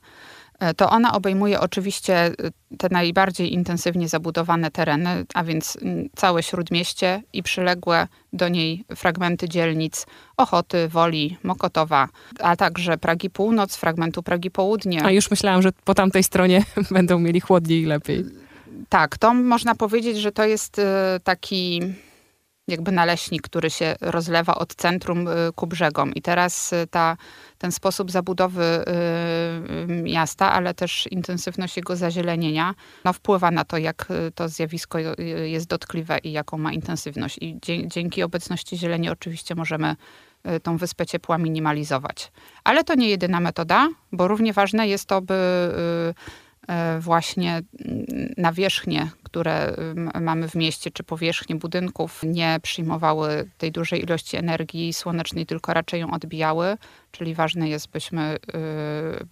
to 0.78 0.90
ona 0.90 1.14
obejmuje 1.14 1.60
oczywiście 1.60 2.16
e, 2.16 2.34
te 2.78 2.88
najbardziej 2.92 3.54
intensywnie 3.54 4.08
zabudowane 4.08 4.72
tereny, 4.72 5.26
a 5.34 5.44
więc 5.44 5.78
całe 6.16 6.44
śródmieście 6.44 7.24
i 7.34 7.44
przyległe 7.44 8.08
do 8.34 8.50
niej 8.50 8.86
fragmenty 8.96 9.50
dzielnic 9.50 10.06
Ochoty, 10.38 10.88
Woli, 10.88 11.38
Mokotowa, 11.44 12.10
a 12.40 12.56
także 12.56 12.98
Pragi 12.98 13.30
Północ, 13.30 13.76
fragmentu 13.76 14.24
Pragi 14.24 14.52
Południe. 14.52 15.04
A 15.04 15.12
już 15.12 15.32
myślałam, 15.32 15.62
że 15.62 15.72
po 15.86 15.94
tamtej 15.96 16.24
stronie 16.24 16.64
będą 16.92 17.20
mieli 17.20 17.40
chłodniej 17.40 17.82
i 17.82 17.86
lepiej 17.86 18.26
Tak, 18.90 19.18
to 19.18 19.34
można 19.34 19.76
powiedzieć, 19.76 20.18
że 20.18 20.32
to 20.32 20.46
jest 20.46 20.80
e, 20.80 21.20
taki 21.24 21.82
jakby 22.68 22.92
naleśnik, 22.92 23.42
który 23.42 23.70
się 23.70 23.96
rozlewa 24.02 24.56
od 24.56 24.76
centrum 24.76 25.28
e, 25.28 25.32
ku 25.56 25.68
brzegom. 25.68 26.14
I 26.14 26.22
teraz 26.22 26.74
e, 26.74 26.88
ta, 26.88 27.18
ten 27.58 27.72
sposób 27.72 28.12
zabudowy 28.12 28.86
miasta, 29.88 30.52
ale 30.52 30.74
też 30.74 31.08
intensywność 31.12 31.78
jego 31.78 31.96
zazielenienia, 31.96 32.76
no 33.06 33.14
wpływa 33.14 33.52
na 33.52 33.66
to, 33.66 33.78
jak 33.78 34.08
to 34.36 34.50
zjawisko 34.50 35.00
jest 35.46 35.68
dotkliwe 35.68 36.18
i 36.18 36.32
jaką 36.32 36.58
ma 36.58 36.74
intensywność. 36.74 37.38
I 37.42 37.60
dzięki 37.88 38.24
obecności 38.24 38.78
zieleni 38.78 39.10
oczywiście 39.10 39.56
możemy 39.56 39.96
tą 40.64 40.78
wyspę 40.78 41.06
ciepła 41.06 41.38
minimalizować. 41.38 42.32
Ale 42.64 42.84
to 42.84 42.96
nie 42.96 43.10
jedyna 43.10 43.40
metoda, 43.40 43.90
bo 44.12 44.28
równie 44.28 44.54
ważne 44.54 44.88
jest 44.88 45.06
to, 45.06 45.22
by 45.22 45.36
właśnie 47.00 47.62
nawierzchnie, 48.38 49.10
które 49.32 49.76
mamy 50.22 50.48
w 50.48 50.56
mieście, 50.56 50.92
czy 50.92 51.04
powierzchnie 51.04 51.56
budynków 51.56 52.22
nie 52.24 52.60
przyjmowały 52.62 53.50
tej 53.58 53.72
dużej 53.72 54.04
ilości 54.04 54.38
energii 54.38 54.94
słonecznej, 54.94 55.46
tylko 55.46 55.74
raczej 55.74 56.02
ją 56.02 56.12
odbijały. 56.12 56.78
Czyli 57.12 57.36
ważne 57.36 57.70
jest, 57.70 57.92
byśmy, 57.92 58.38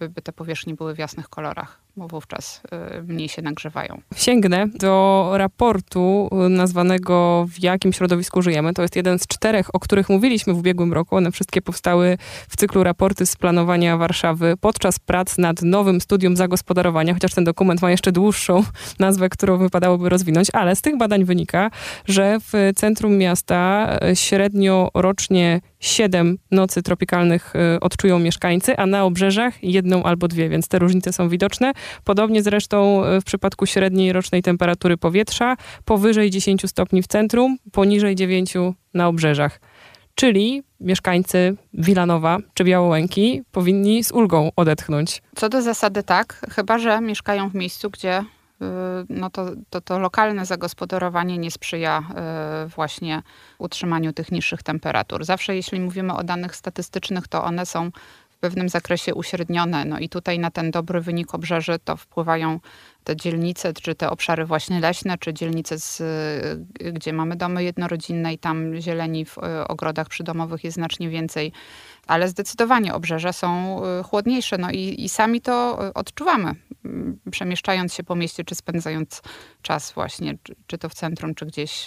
y, 0.00 0.08
by 0.08 0.22
te 0.22 0.32
powierzchnie 0.32 0.74
były 0.74 0.94
w 0.94 0.98
jasnych 0.98 1.28
kolorach, 1.28 1.80
bo 1.96 2.08
wówczas 2.08 2.62
y, 2.98 3.02
mniej 3.02 3.28
się 3.28 3.42
nagrzewają. 3.42 4.00
Sięgnę 4.16 4.66
do 4.74 5.30
raportu 5.34 6.30
y, 6.46 6.48
nazwanego 6.48 7.46
W 7.48 7.62
jakim 7.62 7.92
środowisku 7.92 8.42
żyjemy. 8.42 8.74
To 8.74 8.82
jest 8.82 8.96
jeden 8.96 9.18
z 9.18 9.26
czterech, 9.26 9.74
o 9.74 9.80
których 9.80 10.08
mówiliśmy 10.08 10.54
w 10.54 10.58
ubiegłym 10.58 10.92
roku. 10.92 11.16
One 11.16 11.32
wszystkie 11.32 11.62
powstały 11.62 12.18
w 12.48 12.56
cyklu 12.56 12.84
raporty 12.84 13.26
z 13.26 13.36
planowania 13.36 13.96
Warszawy 13.96 14.54
podczas 14.60 14.98
prac 14.98 15.38
nad 15.38 15.62
nowym 15.62 16.00
studium 16.00 16.36
zagospodarowania, 16.36 17.14
chociaż 17.14 17.34
ten 17.34 17.44
dokument 17.44 17.82
ma 17.82 17.90
jeszcze 17.90 18.12
dłuższą 18.12 18.64
nazwę, 18.98 19.28
którą 19.28 19.58
wypadałoby 19.90 20.08
rozwinąć, 20.08 20.48
ale 20.52 20.76
z 20.76 20.82
tych 20.82 20.98
badań 20.98 21.24
wynika, 21.24 21.70
że 22.06 22.38
w 22.40 22.70
centrum 22.76 23.18
miasta 23.18 23.88
średnio 24.14 24.90
rocznie 24.94 25.60
7 25.80 26.38
nocy 26.50 26.82
tropikalnych 26.82 27.52
y, 27.76 27.80
odczują 27.80 28.18
mieszkańcy, 28.18 28.76
a 28.76 28.86
na 28.86 29.04
obrzeżach 29.04 29.64
jedną 29.64 30.02
albo 30.02 30.28
dwie, 30.28 30.48
więc 30.48 30.68
te 30.68 30.78
różnice 30.78 31.12
są 31.12 31.28
widoczne. 31.28 31.72
Podobnie 32.04 32.42
zresztą 32.42 33.04
y, 33.04 33.20
w 33.20 33.24
przypadku 33.24 33.66
średniej 33.66 34.12
rocznej 34.12 34.42
temperatury 34.42 34.96
powietrza, 34.96 35.56
powyżej 35.84 36.30
10 36.30 36.62
stopni 36.66 37.02
w 37.02 37.06
centrum, 37.06 37.56
poniżej 37.72 38.14
9 38.14 38.54
na 38.94 39.08
obrzeżach. 39.08 39.60
Czyli 40.14 40.62
mieszkańcy 40.80 41.56
Wilanowa 41.74 42.38
czy 42.54 42.64
Białołęki 42.64 43.42
powinni 43.52 44.04
z 44.04 44.12
ulgą 44.12 44.50
odetchnąć. 44.56 45.22
Co 45.34 45.48
do 45.48 45.62
zasady 45.62 46.02
tak, 46.02 46.46
chyba 46.50 46.78
że 46.78 47.00
mieszkają 47.00 47.50
w 47.50 47.54
miejscu, 47.54 47.90
gdzie 47.90 48.24
no 49.08 49.30
to, 49.30 49.46
to, 49.70 49.80
to 49.80 49.98
lokalne 49.98 50.46
zagospodarowanie 50.46 51.38
nie 51.38 51.50
sprzyja 51.50 52.02
y, 52.64 52.68
właśnie 52.68 53.22
utrzymaniu 53.58 54.12
tych 54.12 54.32
niższych 54.32 54.62
temperatur. 54.62 55.24
Zawsze 55.24 55.56
jeśli 55.56 55.80
mówimy 55.80 56.14
o 56.14 56.24
danych 56.24 56.56
statystycznych, 56.56 57.28
to 57.28 57.44
one 57.44 57.66
są 57.66 57.90
pewnym 58.40 58.68
zakresie 58.68 59.14
uśrednione. 59.14 59.84
No 59.84 59.98
i 59.98 60.08
tutaj 60.08 60.38
na 60.38 60.50
ten 60.50 60.70
dobry 60.70 61.00
wynik 61.00 61.34
obrzeży 61.34 61.78
to 61.84 61.96
wpływają 61.96 62.60
te 63.04 63.16
dzielnice, 63.16 63.72
czy 63.72 63.94
te 63.94 64.10
obszary 64.10 64.46
właśnie 64.46 64.80
leśne, 64.80 65.18
czy 65.18 65.34
dzielnice, 65.34 65.78
z, 65.78 66.00
y, 66.80 66.92
gdzie 66.92 67.12
mamy 67.12 67.36
domy 67.36 67.64
jednorodzinne 67.64 68.32
i 68.32 68.38
tam 68.38 68.80
zieleni 68.80 69.24
w 69.24 69.38
ogrodach 69.68 70.08
przydomowych 70.08 70.64
jest 70.64 70.74
znacznie 70.74 71.08
więcej. 71.08 71.52
Ale 72.06 72.28
zdecydowanie 72.28 72.94
obrzeża 72.94 73.32
są 73.32 73.80
chłodniejsze, 74.04 74.58
no 74.58 74.70
i, 74.70 75.04
i 75.04 75.08
sami 75.08 75.40
to 75.40 75.78
odczuwamy 75.94 76.54
przemieszczając 77.30 77.94
się 77.94 78.02
po 78.02 78.14
mieście, 78.14 78.44
czy 78.44 78.54
spędzając 78.54 79.22
czas 79.62 79.92
właśnie, 79.92 80.38
czy, 80.42 80.54
czy 80.66 80.78
to 80.78 80.88
w 80.88 80.94
centrum, 80.94 81.34
czy 81.34 81.46
gdzieś 81.46 81.86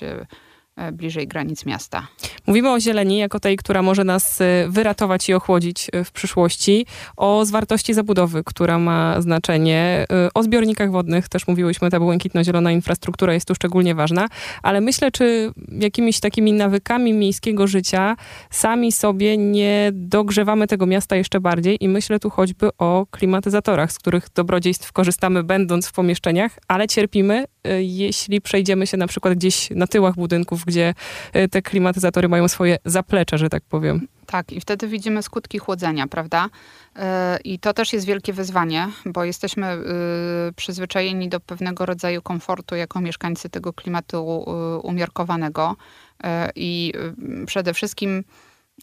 bliżej 0.94 1.28
granic 1.28 1.66
miasta. 1.66 2.08
Mówimy 2.48 2.72
o 2.72 2.80
zieleni 2.80 3.18
jako 3.18 3.40
tej, 3.40 3.58
która 3.58 3.82
może 3.82 4.04
nas 4.04 4.42
e, 4.42 4.68
wyratować 4.70 5.30
i 5.30 5.34
ochłodzić 5.34 5.88
e, 5.94 6.04
w 6.04 6.12
przyszłości, 6.12 6.86
o 7.18 7.46
zwartości 7.46 7.94
zabudowy, 7.94 8.44
która 8.44 8.80
ma 8.80 9.22
znaczenie, 9.22 10.06
o 10.34 10.44
zbiornikach 10.44 10.92
wodnych, 10.92 11.30
też 11.30 11.48
mówiłyśmy, 11.48 11.90
ta 11.90 12.00
błękitno-zielona 12.00 12.72
infrastruktura 12.72 13.34
jest 13.34 13.48
tu 13.48 13.56
szczególnie 13.56 13.96
ważna, 13.96 14.28
ale 14.64 14.82
myślę, 14.82 15.12
czy 15.12 15.52
jakimiś 15.80 16.20
takimi 16.20 16.54
nawykami 16.54 17.14
miejskiego 17.14 17.68
życia 17.68 18.16
sami 18.50 18.92
sobie 18.92 19.38
nie 19.38 19.92
dogrzewamy 19.94 20.68
tego 20.68 20.86
miasta 20.86 21.16
jeszcze 21.16 21.40
bardziej 21.40 21.84
i 21.84 21.88
myślę 21.88 22.20
tu 22.20 22.30
choćby 22.30 22.70
o 22.78 23.06
klimatyzatorach, 23.12 23.92
z 23.92 24.00
których 24.00 24.28
dobrodziejstw 24.36 24.92
korzystamy 24.92 25.44
będąc 25.44 25.88
w 25.88 25.92
pomieszczeniach, 25.92 26.60
ale 26.68 26.88
cierpimy, 26.88 27.46
jeśli 27.80 28.42
przejdziemy 28.42 28.88
się 28.88 28.98
na 28.98 29.08
przykład 29.08 29.34
gdzieś 29.34 29.70
na 29.70 29.88
tyłach 29.88 30.16
budynków, 30.16 30.63
gdzie 30.66 30.94
e, 31.34 31.48
te 31.48 31.62
klimatyzatory 31.62 32.30
mają 32.30 32.48
swoje 32.48 32.78
zaplecze, 32.86 33.38
że 33.38 33.50
tak 33.50 33.64
powiem. 33.64 34.08
Tak, 34.26 34.52
i 34.52 34.62
wtedy 34.62 34.88
widzimy 34.88 35.24
skutki 35.24 35.60
chłodzenia, 35.60 36.08
prawda? 36.08 36.50
E, 36.96 37.40
I 37.44 37.60
to 37.60 37.74
też 37.74 37.94
jest 37.94 38.06
wielkie 38.06 38.34
wyzwanie, 38.34 38.88
bo 39.06 39.24
jesteśmy 39.24 39.68
e, 39.68 39.80
przyzwyczajeni 40.56 41.30
do 41.30 41.40
pewnego 41.40 41.86
rodzaju 41.86 42.22
komfortu 42.22 42.76
jako 42.76 43.02
mieszkańcy 43.02 43.50
tego 43.50 43.74
klimatu 43.74 44.46
umiarkowanego. 44.84 45.76
I 46.56 46.94
przede 47.46 47.74
wszystkim 47.74 48.24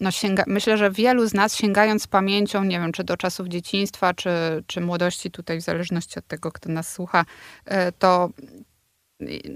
no 0.00 0.10
sięga, 0.10 0.44
myślę, 0.46 0.76
że 0.76 0.90
wielu 0.90 1.26
z 1.26 1.34
nas 1.34 1.56
sięgając 1.56 2.06
pamięcią, 2.06 2.64
nie 2.64 2.80
wiem, 2.80 2.92
czy 2.92 3.04
do 3.04 3.16
czasów 3.16 3.48
dzieciństwa, 3.48 4.14
czy, 4.14 4.30
czy 4.66 4.80
młodości, 4.80 5.30
tutaj 5.30 5.60
w 5.60 5.62
zależności 5.62 6.18
od 6.18 6.26
tego, 6.26 6.52
kto 6.52 6.68
nas 6.68 6.92
słucha, 6.92 7.24
to 7.98 8.30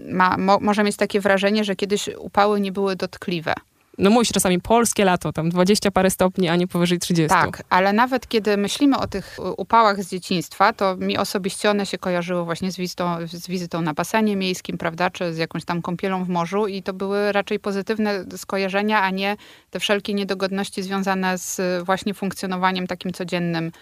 ma, 0.08 0.36
mo, 0.36 0.58
może 0.60 0.84
mieć 0.84 0.96
takie 0.96 1.20
wrażenie, 1.20 1.64
że 1.64 1.76
kiedyś 1.76 2.08
upały 2.18 2.60
nie 2.60 2.72
były 2.72 2.96
dotkliwe. 2.96 3.54
No 3.98 4.10
mówi 4.10 4.26
się 4.26 4.32
czasami 4.32 4.60
polskie 4.60 5.04
lato, 5.04 5.32
tam 5.32 5.50
20 5.50 5.90
parę 5.90 6.10
stopni, 6.10 6.48
a 6.48 6.56
nie 6.56 6.66
powyżej 6.66 6.98
30. 6.98 7.28
Tak, 7.28 7.62
ale 7.70 7.92
nawet 7.92 8.28
kiedy 8.28 8.56
myślimy 8.56 8.98
o 8.98 9.06
tych 9.06 9.36
upałach 9.56 10.04
z 10.04 10.10
dzieciństwa, 10.10 10.72
to 10.72 10.96
mi 10.96 11.18
osobiście 11.18 11.70
one 11.70 11.86
się 11.86 11.98
kojarzyły 11.98 12.44
właśnie 12.44 12.72
z 12.72 12.76
wizytą, 12.76 13.16
z 13.26 13.48
wizytą 13.48 13.82
na 13.82 13.94
basenie 13.94 14.36
miejskim, 14.36 14.78
prawda, 14.78 15.10
czy 15.10 15.34
z 15.34 15.38
jakąś 15.38 15.64
tam 15.64 15.82
kąpielą 15.82 16.24
w 16.24 16.28
morzu 16.28 16.66
i 16.66 16.82
to 16.82 16.92
były 16.92 17.32
raczej 17.32 17.58
pozytywne 17.60 18.24
skojarzenia, 18.36 19.02
a 19.02 19.10
nie 19.10 19.36
te 19.70 19.80
wszelkie 19.80 20.14
niedogodności 20.14 20.82
związane 20.82 21.38
z 21.38 21.84
właśnie 21.84 22.14
funkcjonowaniem 22.14 22.86
takim 22.86 23.12
codziennym 23.12 23.66
y, 23.66 23.72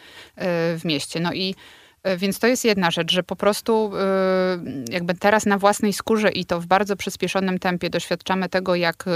w 0.79 0.81
mieście. 0.85 1.21
No 1.21 1.33
i 1.33 1.55
więc 2.17 2.39
to 2.39 2.47
jest 2.47 2.65
jedna 2.65 2.91
rzecz, 2.91 3.13
że 3.13 3.23
po 3.23 3.37
prostu 3.37 3.93
e, 3.97 4.93
jakby 4.93 5.15
teraz 5.15 5.47
na 5.47 5.59
własnej 5.59 5.93
skórze 5.93 6.31
i 6.31 6.45
to 6.45 6.61
w 6.61 6.67
bardzo 6.67 6.97
przyspieszonym 6.97 7.59
tempie 7.59 7.91
doświadczamy 7.91 8.49
tego, 8.49 8.75
jak, 8.75 9.05
e, 9.07 9.11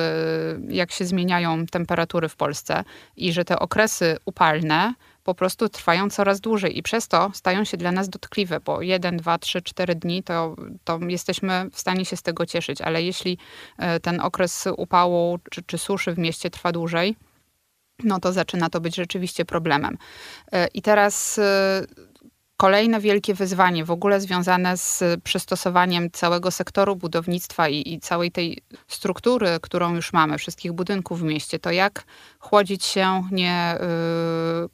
jak 0.68 0.92
się 0.92 1.04
zmieniają 1.04 1.66
temperatury 1.66 2.28
w 2.28 2.36
Polsce 2.36 2.84
i 3.16 3.32
że 3.32 3.44
te 3.44 3.58
okresy 3.58 4.16
upalne 4.24 4.94
po 5.24 5.34
prostu 5.34 5.68
trwają 5.68 6.10
coraz 6.10 6.40
dłużej 6.40 6.78
i 6.78 6.82
przez 6.82 7.08
to 7.08 7.30
stają 7.34 7.64
się 7.64 7.76
dla 7.76 7.92
nas 7.92 8.08
dotkliwe, 8.08 8.60
bo 8.60 8.82
jeden, 8.82 9.16
dwa, 9.16 9.38
trzy, 9.38 9.62
cztery 9.62 9.94
dni 9.94 10.22
to, 10.22 10.56
to 10.84 10.98
jesteśmy 11.08 11.70
w 11.72 11.80
stanie 11.80 12.04
się 12.04 12.16
z 12.16 12.22
tego 12.22 12.46
cieszyć, 12.46 12.80
ale 12.80 13.02
jeśli 13.02 13.38
ten 14.02 14.20
okres 14.20 14.64
upału 14.76 15.38
czy, 15.50 15.62
czy 15.62 15.78
suszy 15.78 16.12
w 16.12 16.18
mieście 16.18 16.50
trwa 16.50 16.72
dłużej, 16.72 17.16
no 18.04 18.20
to 18.20 18.32
zaczyna 18.32 18.70
to 18.70 18.80
być 18.80 18.96
rzeczywiście 18.96 19.44
problemem. 19.44 19.98
I 20.74 20.82
teraz 20.82 21.40
Kolejne 22.56 23.00
wielkie 23.00 23.34
wyzwanie, 23.34 23.84
w 23.84 23.90
ogóle 23.90 24.20
związane 24.20 24.76
z 24.76 25.04
przystosowaniem 25.24 26.10
całego 26.10 26.50
sektoru 26.50 26.96
budownictwa 26.96 27.68
i, 27.68 27.92
i, 27.92 28.00
całej 28.00 28.30
tej 28.30 28.62
struktury, 28.88 29.48
którą 29.62 29.94
już 29.94 30.12
mamy, 30.12 30.38
wszystkich 30.38 30.72
budynków 30.72 31.20
w 31.20 31.22
mieście, 31.22 31.58
to 31.58 31.70
jak 31.70 32.04
chłodzić 32.38 32.84
się 32.84 33.22
nie, 33.32 33.78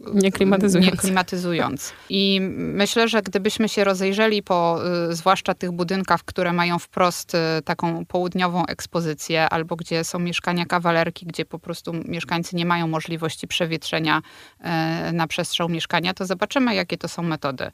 yy, 0.07 0.15
nie, 0.15 0.33
klimatyzując. 0.33 0.93
nie 0.93 0.99
klimatyzując. 0.99 1.93
I 2.09 2.41
myślę, 2.57 3.09
że 3.09 3.23
gdybyśmy 3.23 3.69
się 3.69 3.85
rozejrzeli 3.85 4.43
po 4.43 4.81
yy, 5.09 5.15
zwłaszcza 5.15 5.55
tych 5.55 5.73
budynkach, 5.73 6.23
które 6.25 6.53
mają 6.53 6.79
wprost 6.79 7.35
yy, 7.35 7.63
taką 7.63 8.07
południową 8.07 8.67
ekspozycję, 8.67 9.49
albo 9.49 9.77
gdzie 9.77 10.05
są 10.05 10.19
mieszkania 10.19 10.67
kawalerki, 10.67 11.27
gdzie 11.27 11.45
po 11.45 11.59
prostu 11.59 11.93
mieszkańcy 11.93 12.57
nie 12.57 12.67
mają 12.67 12.89
możliwości 12.89 13.47
przewietrzenia 13.47 14.23
yy, 14.61 15.13
na 15.13 15.27
przestrzał 15.27 15.69
mieszkania, 15.69 16.15
to 16.15 16.27
zobaczymy, 16.27 16.75
jakie 16.75 16.99
to 16.99 17.09
są 17.09 17.23
metody. 17.23 17.72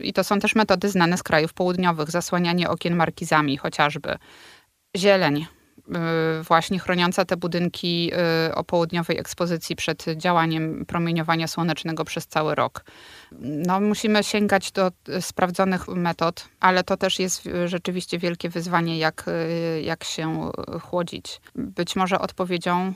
I 0.00 0.12
to 0.12 0.24
są 0.24 0.38
też 0.38 0.54
metody 0.54 0.88
znane 0.88 1.16
z 1.18 1.22
krajów 1.22 1.52
południowych, 1.52 2.10
zasłanianie 2.10 2.70
okien 2.70 2.96
markizami 2.96 3.56
chociażby. 3.56 4.16
Zieleń, 4.96 5.46
y, 6.40 6.42
właśnie 6.42 6.78
chroniąca 6.78 7.24
te 7.24 7.36
budynki 7.36 8.10
y, 8.48 8.54
o 8.54 8.64
południowej 8.64 9.18
ekspozycji 9.18 9.76
przed 9.76 10.04
działaniem 10.16 10.86
promieniowania 10.86 11.48
słonecznego 11.48 12.04
przez 12.04 12.26
cały 12.26 12.54
rok. 12.54 12.84
No, 13.40 13.80
musimy 13.80 14.24
sięgać 14.24 14.72
do 14.72 14.90
sprawdzonych 15.20 15.88
metod, 15.88 16.48
ale 16.60 16.84
to 16.84 16.96
też 16.96 17.18
jest 17.18 17.48
rzeczywiście 17.64 18.18
wielkie 18.18 18.48
wyzwanie, 18.48 18.98
jak, 18.98 19.24
y, 19.28 19.82
jak 19.82 20.04
się 20.04 20.50
chłodzić. 20.82 21.40
Być 21.54 21.96
może 21.96 22.18
odpowiedzią 22.18 22.92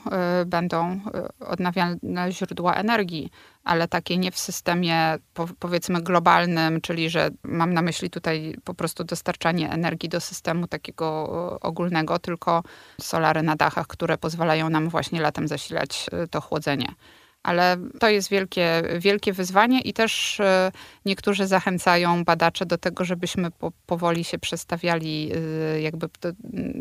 będą 0.47 1.01
odnawialne 1.41 2.33
źródła 2.33 2.75
energii, 2.75 3.31
ale 3.65 3.89
takie 3.89 4.19
nie 4.19 4.31
w 4.31 4.39
systemie 4.39 5.19
powiedzmy 5.59 6.03
globalnym, 6.03 6.81
czyli 6.81 7.11
że 7.11 7.31
mam 7.43 7.75
na 7.75 7.83
myśli 7.83 8.11
tutaj 8.11 8.57
po 8.65 8.75
prostu 8.75 9.05
dostarczanie 9.05 9.71
energii 9.71 10.09
do 10.09 10.21
systemu 10.21 10.67
takiego 10.67 11.29
ogólnego, 11.61 12.19
tylko 12.19 12.63
solary 13.01 13.43
na 13.43 13.57
dachach, 13.57 13.87
które 13.87 14.19
pozwalają 14.19 14.71
nam 14.71 14.89
właśnie 14.89 15.21
latem 15.21 15.49
zasilać 15.49 16.07
to 16.31 16.41
chłodzenie 16.41 16.95
ale 17.43 17.77
to 18.01 18.09
jest 18.09 18.31
wielkie, 18.31 18.83
wielkie 18.99 19.33
wyzwanie 19.33 19.81
i 19.81 19.93
też 19.93 20.41
e, 20.41 20.73
niektórzy 21.05 21.47
zachęcają 21.47 22.25
badacze 22.25 22.67
do 22.67 22.79
tego, 22.79 23.05
żebyśmy 23.05 23.51
po, 23.51 23.73
powoli 23.87 24.25
się 24.25 24.39
przestawiali 24.39 25.33
e, 25.75 25.81
jakby 25.81 26.09
te, 26.09 26.33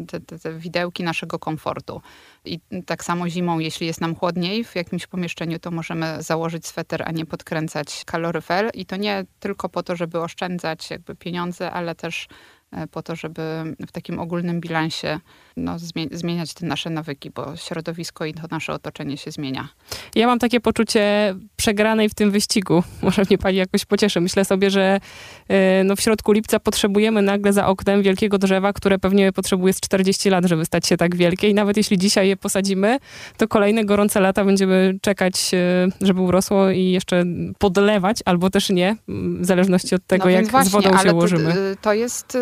te, 0.08 0.40
te, 0.40 0.54
widełki 0.54 1.04
naszego 1.04 1.40
komfortu. 1.40 2.02
I 2.46 2.60
tak 2.86 3.04
samo 3.04 3.30
zimą, 3.30 3.60
jeśli 3.60 3.88
jest 3.88 4.02
nam 4.02 4.16
chłodniej 4.16 4.64
w 4.64 4.76
jakimś 4.76 5.08
pomieszczeniu, 5.08 5.60
to 5.60 5.72
możemy 5.72 6.24
założyć 6.24 6.68
sweter, 6.68 7.04
a 7.06 7.12
nie 7.12 7.26
podkręcać 7.26 8.04
kaloryfer. 8.06 8.70
I 8.74 8.86
to 8.86 8.96
nie 8.96 9.26
tylko 9.40 9.70
po 9.70 9.84
to, 9.84 9.96
żeby 9.96 10.20
oszczędzać 10.20 10.90
jakby 10.90 11.16
pieniądze, 11.16 11.72
ale 11.72 11.96
też 11.96 12.28
E, 12.72 12.88
po 12.88 13.04
to, 13.04 13.16
żeby 13.16 13.42
w 13.88 13.92
takim 13.92 14.20
ogólnym 14.20 14.62
bilansie 14.62 15.20
no, 15.58 15.76
zmieniać 16.12 16.54
te 16.54 16.66
nasze 16.66 16.90
nawyki, 16.90 17.30
bo 17.30 17.56
środowisko 17.56 18.26
i 18.26 18.34
to 18.34 18.42
nasze 18.52 18.74
otoczenie 18.74 19.18
się 19.18 19.32
zmienia. 19.32 19.68
Ja 20.16 20.28
mam 20.28 20.40
takie 20.40 20.60
poczucie 20.60 21.36
przegranej 21.56 22.10
w 22.10 22.14
tym 22.14 22.32
wyścigu. 22.32 22.84
Może 23.02 23.22
mnie 23.30 23.38
pani 23.38 23.58
jakoś 23.58 23.86
pocieszy. 23.86 24.22
Myślę 24.22 24.46
sobie, 24.46 24.70
że 24.70 25.00
e, 25.48 25.84
no, 25.84 25.96
w 25.96 26.02
środku 26.02 26.32
lipca 26.32 26.60
potrzebujemy 26.60 27.22
nagle 27.22 27.54
za 27.54 27.68
oknem 27.68 28.02
wielkiego 28.02 28.38
drzewa, 28.38 28.74
które 28.74 29.00
pewnie 29.00 29.32
potrzebuje 29.32 29.74
z 29.74 29.80
40 29.80 30.30
lat, 30.30 30.46
żeby 30.46 30.66
stać 30.66 30.88
się 30.88 30.98
tak 30.98 31.16
wielkie. 31.16 31.50
I 31.50 31.54
nawet 31.54 31.78
jeśli 31.78 31.98
dzisiaj 31.98 32.28
je 32.28 32.38
posadzimy, 32.38 32.98
to 33.38 33.48
kolejne 33.48 33.86
gorące 33.86 34.20
lata 34.20 34.46
będziemy 34.46 34.98
czekać, 35.02 35.54
e, 35.54 35.88
żeby 36.02 36.22
urosło 36.22 36.70
i 36.70 36.92
jeszcze 36.92 37.24
podlewać, 37.58 38.18
albo 38.26 38.50
też 38.50 38.70
nie, 38.70 38.96
w 39.40 39.46
zależności 39.46 39.96
od 39.96 40.06
tego, 40.08 40.26
no 40.26 40.32
jak 40.32 40.48
właśnie, 40.48 40.70
z 40.70 40.74
wodą 40.74 40.98
się 40.98 41.14
ułożymy. 41.14 41.54
To, 41.54 41.82
to 41.82 41.94
jest 41.94 42.38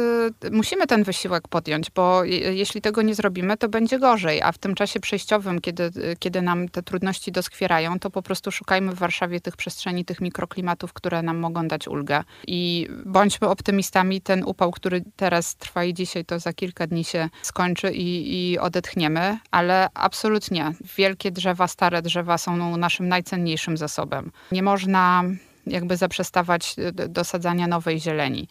musimy 0.51 0.88
ten 0.88 1.04
wysiłek 1.04 1.48
podjąć, 1.48 1.92
bo 1.92 2.24
jeśli 2.24 2.82
tego 2.82 2.99
nie 3.01 3.15
zrobimy, 3.15 3.58
to 3.58 3.70
będzie 3.70 4.00
gorzej. 4.00 4.41
A 4.41 4.51
w 4.51 4.58
tym 4.58 4.75
czasie 4.75 5.00
przejściowym, 5.00 5.62
kiedy, 5.62 5.91
kiedy 6.20 6.41
nam 6.41 6.70
te 6.70 6.84
trudności 6.84 7.32
doskwierają, 7.32 8.00
to 8.00 8.10
po 8.10 8.22
prostu 8.22 8.51
szukajmy 8.51 8.91
w 8.91 9.00
Warszawie 9.00 9.41
tych 9.41 9.58
przestrzeni, 9.58 10.06
tych 10.06 10.22
mikroklimatów, 10.22 10.94
które 10.94 11.22
nam 11.22 11.38
mogą 11.38 11.68
dać 11.68 11.88
ulgę. 11.88 12.24
I 12.48 12.88
bądźmy 13.06 13.48
optymistami, 13.48 14.22
ten 14.22 14.44
upał, 14.44 14.72
który 14.72 15.03
teraz 15.15 15.56
trwa 15.56 15.84
i 15.84 15.94
dzisiaj, 15.94 16.25
to 16.25 16.39
za 16.39 16.53
kilka 16.53 16.88
dni 16.88 17.03
się 17.03 17.29
skończy 17.41 17.91
i, 17.91 18.51
i 18.51 18.60
odetchniemy, 18.60 19.38
ale 19.51 19.89
absolutnie 19.94 20.74
wielkie 20.98 21.32
drzewa, 21.32 21.68
stare 21.68 22.01
drzewa 22.01 22.38
są 22.38 22.77
naszym 22.77 23.08
najcenniejszym 23.08 23.77
zasobem. 23.77 24.32
Nie 24.51 24.63
można 24.63 25.24
jakby 25.68 25.98
zaprzestawać 25.98 26.75
do 27.10 27.24
sadzania 27.24 27.68
nowej 27.68 28.00
zieleni 28.00 28.48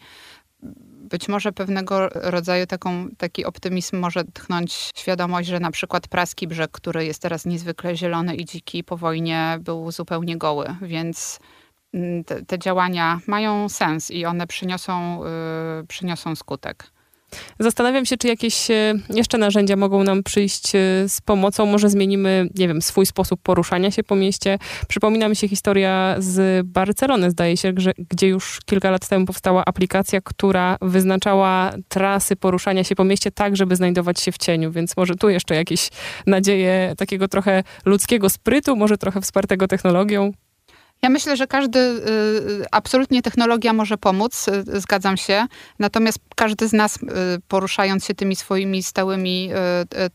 być 1.09 1.27
może 1.27 1.51
pewnego 1.51 2.09
rodzaju 2.09 2.65
taką, 2.65 3.09
taki 3.17 3.45
optymizm 3.45 3.99
może 3.99 4.23
tchnąć 4.23 4.91
świadomość, 4.95 5.49
że 5.49 5.59
na 5.59 5.71
przykład 5.71 6.07
Praski 6.07 6.47
Brzeg, 6.47 6.71
który 6.71 7.05
jest 7.05 7.21
teraz 7.21 7.45
niezwykle 7.45 7.95
zielony 7.95 8.35
i 8.35 8.45
dziki, 8.45 8.83
po 8.83 8.97
wojnie 8.97 9.57
był 9.61 9.91
zupełnie 9.91 10.37
goły, 10.37 10.75
więc 10.81 11.39
mm, 11.93 12.23
te, 12.23 12.45
te 12.45 12.59
działania 12.59 13.19
mają 13.27 13.69
sens 13.69 14.11
i 14.11 14.25
one 14.25 14.47
przyniosą, 14.47 15.23
yy, 15.79 15.87
przyniosą 15.87 16.35
skutek. 16.35 16.91
Zastanawiam 17.59 18.05
się, 18.05 18.17
czy 18.17 18.27
jakieś 18.27 18.71
e, 18.71 18.93
jeszcze 19.09 19.37
narzędzia 19.37 19.75
mogą 19.75 20.03
nam 20.03 20.23
przyjść 20.23 20.75
e, 20.75 20.79
z 21.09 21.21
pomocą. 21.21 21.65
Może 21.65 21.89
zmienimy, 21.89 22.49
nie 22.55 22.67
wiem, 22.67 22.81
swój 22.81 23.05
sposób 23.05 23.41
poruszania 23.43 23.91
się 23.91 24.03
po 24.03 24.15
mieście. 24.15 24.57
Przypomina 24.87 25.29
mi 25.29 25.35
się 25.35 25.47
historia 25.47 26.15
z 26.19 26.67
Barcelony, 26.67 27.31
zdaje 27.31 27.57
się, 27.57 27.73
gdzie 28.09 28.27
już 28.27 28.59
kilka 28.65 28.91
lat 28.91 29.07
temu 29.07 29.25
powstała 29.25 29.65
aplikacja, 29.65 30.21
która 30.21 30.77
wyznaczała 30.81 31.71
trasy 31.87 32.35
poruszania 32.35 32.83
się 32.83 32.95
po 32.95 33.03
mieście 33.03 33.31
tak, 33.31 33.57
żeby 33.57 33.75
znajdować 33.75 34.19
się 34.19 34.31
w 34.31 34.37
cieniu. 34.37 34.71
Więc 34.71 34.97
może 34.97 35.15
tu 35.15 35.29
jeszcze 35.29 35.55
jakieś 35.55 35.89
nadzieje 36.27 36.93
takiego 36.97 37.27
trochę 37.27 37.63
ludzkiego 37.85 38.29
sprytu, 38.29 38.75
może 38.75 38.97
trochę 38.97 39.21
wspartego 39.21 39.67
technologią. 39.67 40.31
Ja 41.01 41.09
myślę, 41.09 41.37
że 41.37 41.47
każdy, 41.47 41.79
y, 41.79 42.01
y, 42.61 42.65
absolutnie 42.71 43.21
technologia 43.21 43.73
może 43.73 43.97
pomóc, 43.97 44.47
y, 44.47 44.81
zgadzam 44.81 45.17
się. 45.17 45.45
Natomiast 45.79 46.19
każdy 46.35 46.67
z 46.67 46.73
nas, 46.73 46.99
poruszając 47.47 48.05
się 48.05 48.15
tymi 48.15 48.35
swoimi 48.35 48.83
stałymi 48.83 49.49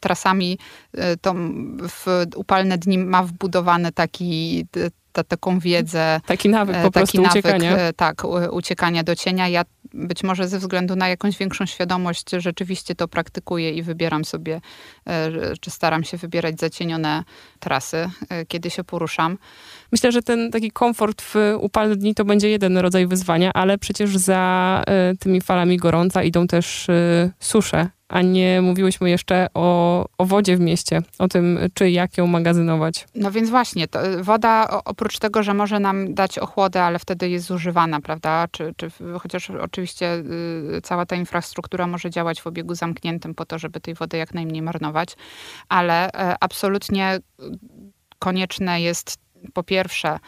trasami, 0.00 0.58
to 1.20 1.34
w 1.88 2.26
upalne 2.36 2.78
dni 2.78 2.98
ma 2.98 3.22
wbudowany 3.22 3.92
taki 3.92 4.66
ta, 5.14 5.24
taką 5.24 5.58
wiedzę. 5.58 6.20
Taki 6.26 6.48
nawyk 6.48 6.76
po 6.82 6.90
prostu 6.90 7.22
nawyk, 7.22 7.44
uciekania. 7.44 7.76
Tak, 7.96 8.22
uciekania 8.50 9.02
do 9.02 9.16
cienia. 9.16 9.48
Ja 9.48 9.64
być 9.94 10.22
może 10.22 10.48
ze 10.48 10.58
względu 10.58 10.96
na 10.96 11.08
jakąś 11.08 11.38
większą 11.38 11.66
świadomość 11.66 12.30
rzeczywiście 12.30 12.94
to 12.94 13.08
praktykuję 13.08 13.70
i 13.70 13.82
wybieram 13.82 14.24
sobie, 14.24 14.60
czy 15.60 15.70
staram 15.70 16.04
się 16.04 16.16
wybierać 16.16 16.60
zacienione 16.60 17.24
trasy, 17.60 18.10
kiedy 18.48 18.70
się 18.70 18.84
poruszam. 18.84 19.38
Myślę, 19.92 20.12
że 20.12 20.22
ten 20.22 20.50
taki 20.50 20.70
komfort 20.70 21.22
w 21.22 21.34
upalne 21.60 21.96
dni 21.96 22.14
to 22.14 22.24
będzie 22.24 22.48
jeden 22.48 22.78
rodzaj 22.78 23.06
wyzwania, 23.06 23.52
ale 23.52 23.78
przecież 23.78 24.16
za 24.16 24.82
tymi 25.20 25.40
falami 25.40 25.76
gorąca 25.76 26.22
idą 26.22 26.46
też 26.46 26.86
susze. 27.40 27.88
A 28.08 28.22
nie 28.22 28.62
mówiłyśmy 28.62 29.10
jeszcze 29.10 29.46
o, 29.54 30.06
o 30.18 30.24
wodzie 30.24 30.56
w 30.56 30.60
mieście, 30.60 31.02
o 31.18 31.28
tym, 31.28 31.58
czy 31.74 31.90
jak 31.90 32.18
ją 32.18 32.26
magazynować. 32.26 33.06
No 33.14 33.30
więc 33.30 33.50
właśnie, 33.50 33.84
y, 33.84 34.22
woda 34.22 34.82
oprócz 34.84 35.18
tego, 35.18 35.42
że 35.42 35.54
może 35.54 35.80
nam 35.80 36.14
dać 36.14 36.38
ochłodę, 36.38 36.82
ale 36.82 36.98
wtedy 36.98 37.28
jest 37.28 37.46
zużywana, 37.46 38.00
prawda? 38.00 38.48
Czy, 38.50 38.74
czy, 38.76 38.90
chociaż 39.20 39.50
oczywiście 39.50 40.14
y, 40.76 40.80
cała 40.82 41.06
ta 41.06 41.16
infrastruktura 41.16 41.86
może 41.86 42.10
działać 42.10 42.40
w 42.42 42.46
obiegu 42.46 42.74
zamkniętym 42.74 43.34
po 43.34 43.44
to, 43.44 43.58
żeby 43.58 43.80
tej 43.80 43.94
wody 43.94 44.16
jak 44.16 44.34
najmniej 44.34 44.62
marnować, 44.62 45.16
ale 45.68 46.08
y, 46.08 46.12
absolutnie 46.40 47.18
konieczne 48.18 48.80
jest 48.80 49.18
po 49.52 49.62
pierwsze 49.62 50.18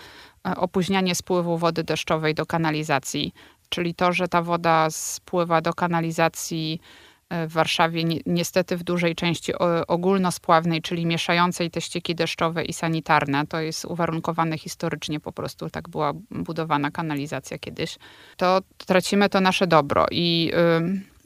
e, 0.49 0.57
opóźnianie 0.57 1.15
spływu 1.15 1.59
wody 1.59 1.85
deszczowej 1.85 2.35
do 2.35 2.47
kanalizacji, 2.47 3.33
czyli 3.69 3.95
to, 3.95 4.13
że 4.13 4.29
ta 4.29 4.43
woda 4.43 4.87
spływa 4.91 5.61
do 5.61 5.75
kanalizacji 5.75 6.81
e, 6.81 7.06
w 7.31 7.53
Warszawie 7.53 8.05
ni 8.05 8.21
niestety 8.27 8.77
w 8.77 8.83
dużej 8.83 9.15
części 9.15 9.53
ogólnospławnej, 9.89 10.83
czyli 10.83 11.07
mieszającej 11.07 11.71
te 11.71 11.81
ścieki 11.81 12.15
deszczowe 12.15 12.65
i 12.65 12.73
sanitarne, 12.73 13.47
to 13.47 13.61
jest 13.61 13.85
uwarunkowane 13.85 14.59
historycznie, 14.59 15.21
po 15.21 15.33
prostu 15.33 15.71
tak 15.71 15.89
była 15.89 16.13
budowana 16.31 16.91
kanalizacja 16.91 17.59
kiedyś, 17.59 17.99
to 18.37 18.61
tracimy 18.87 19.29
to 19.29 19.41
nasze 19.41 19.67
dobro 19.67 20.07
i 20.11 20.53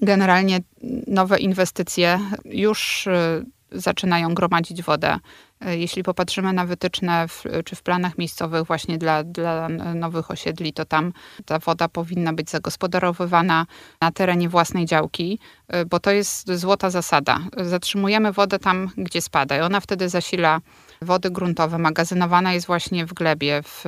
y, 0.00 0.04
generalnie 0.06 0.60
nowe 1.06 1.38
inwestycje 1.38 2.20
już 2.44 3.06
y, 3.06 3.44
zaczynają 3.72 4.34
gromadzić 4.34 4.82
wodę. 4.82 5.08
E, 5.12 5.20
jeśli 5.66 6.02
popatrzymy 6.02 6.52
na 6.52 6.66
wytyczne 6.66 7.28
w, 7.28 7.44
czy 7.64 7.76
w 7.76 7.82
planach 7.82 8.18
miejscowych 8.18 8.64
właśnie 8.64 8.98
dla, 8.98 9.24
dla 9.24 9.68
nowych 9.94 10.30
osiedli, 10.30 10.72
to 10.72 10.84
tam 10.84 11.12
ta 11.44 11.58
woda 11.58 11.88
powinna 11.88 12.32
być 12.32 12.50
zagospodarowywana 12.50 13.66
na 14.00 14.12
terenie 14.12 14.48
własnej 14.48 14.86
działki, 14.86 15.38
e, 15.68 15.84
bo 15.84 16.00
to 16.00 16.10
jest 16.10 16.52
złota 16.52 16.90
zasada. 16.90 17.38
Zatrzymujemy 17.56 18.32
wodę 18.32 18.58
tam, 18.58 18.90
gdzie 18.96 19.22
spada 19.22 19.58
i 19.58 19.60
ona 19.60 19.80
wtedy 19.80 20.08
zasila 20.08 20.60
wody 21.02 21.30
gruntowe 21.30 21.78
magazynowana 21.78 22.52
jest 22.52 22.66
właśnie 22.66 23.06
w 23.06 23.14
glebie, 23.14 23.62
w, 23.62 23.82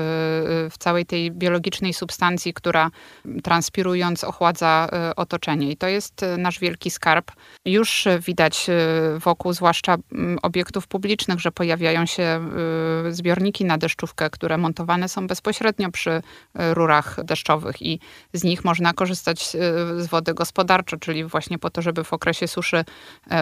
w 0.71 0.79
całej 0.79 1.07
tej 1.07 1.31
biologicznej 1.31 1.93
substancji, 1.93 2.55
która 2.55 2.91
transpirując 3.43 4.25
ochładza 4.25 4.89
e, 4.93 5.17
otoczenie. 5.17 5.71
I 5.71 5.77
to 5.77 5.89
jest 5.89 6.23
e, 6.23 6.37
nasz 6.37 6.59
wielki 6.59 6.91
skarb. 6.91 7.33
Już 7.65 8.09
widać 8.27 8.67
e, 8.69 8.75
wokół, 9.19 9.53
zwłaszcza 9.53 9.97
obiektów 10.43 10.87
publicznych, 10.87 11.41
że 11.41 11.53
pojawiają 11.63 12.07
się 12.07 12.41
zbiorniki 13.11 13.65
na 13.65 13.79
deszczówkę, 13.79 14.31
które 14.31 14.59
montowane 14.59 15.09
są 15.09 15.27
bezpośrednio 15.27 15.91
przy 15.91 16.23
rurach 16.55 17.25
deszczowych 17.25 17.83
i 17.83 18.01
z 18.33 18.45
nich 18.45 18.65
można 18.65 18.93
korzystać 18.93 19.49
z 19.97 20.07
wody 20.07 20.35
gospodarczo, 20.35 20.97
czyli 20.97 21.25
właśnie 21.25 21.59
po 21.59 21.71
to, 21.71 21.83
żeby 21.83 22.05
w 22.05 22.13
okresie 22.13 22.49
suszy 22.49 22.85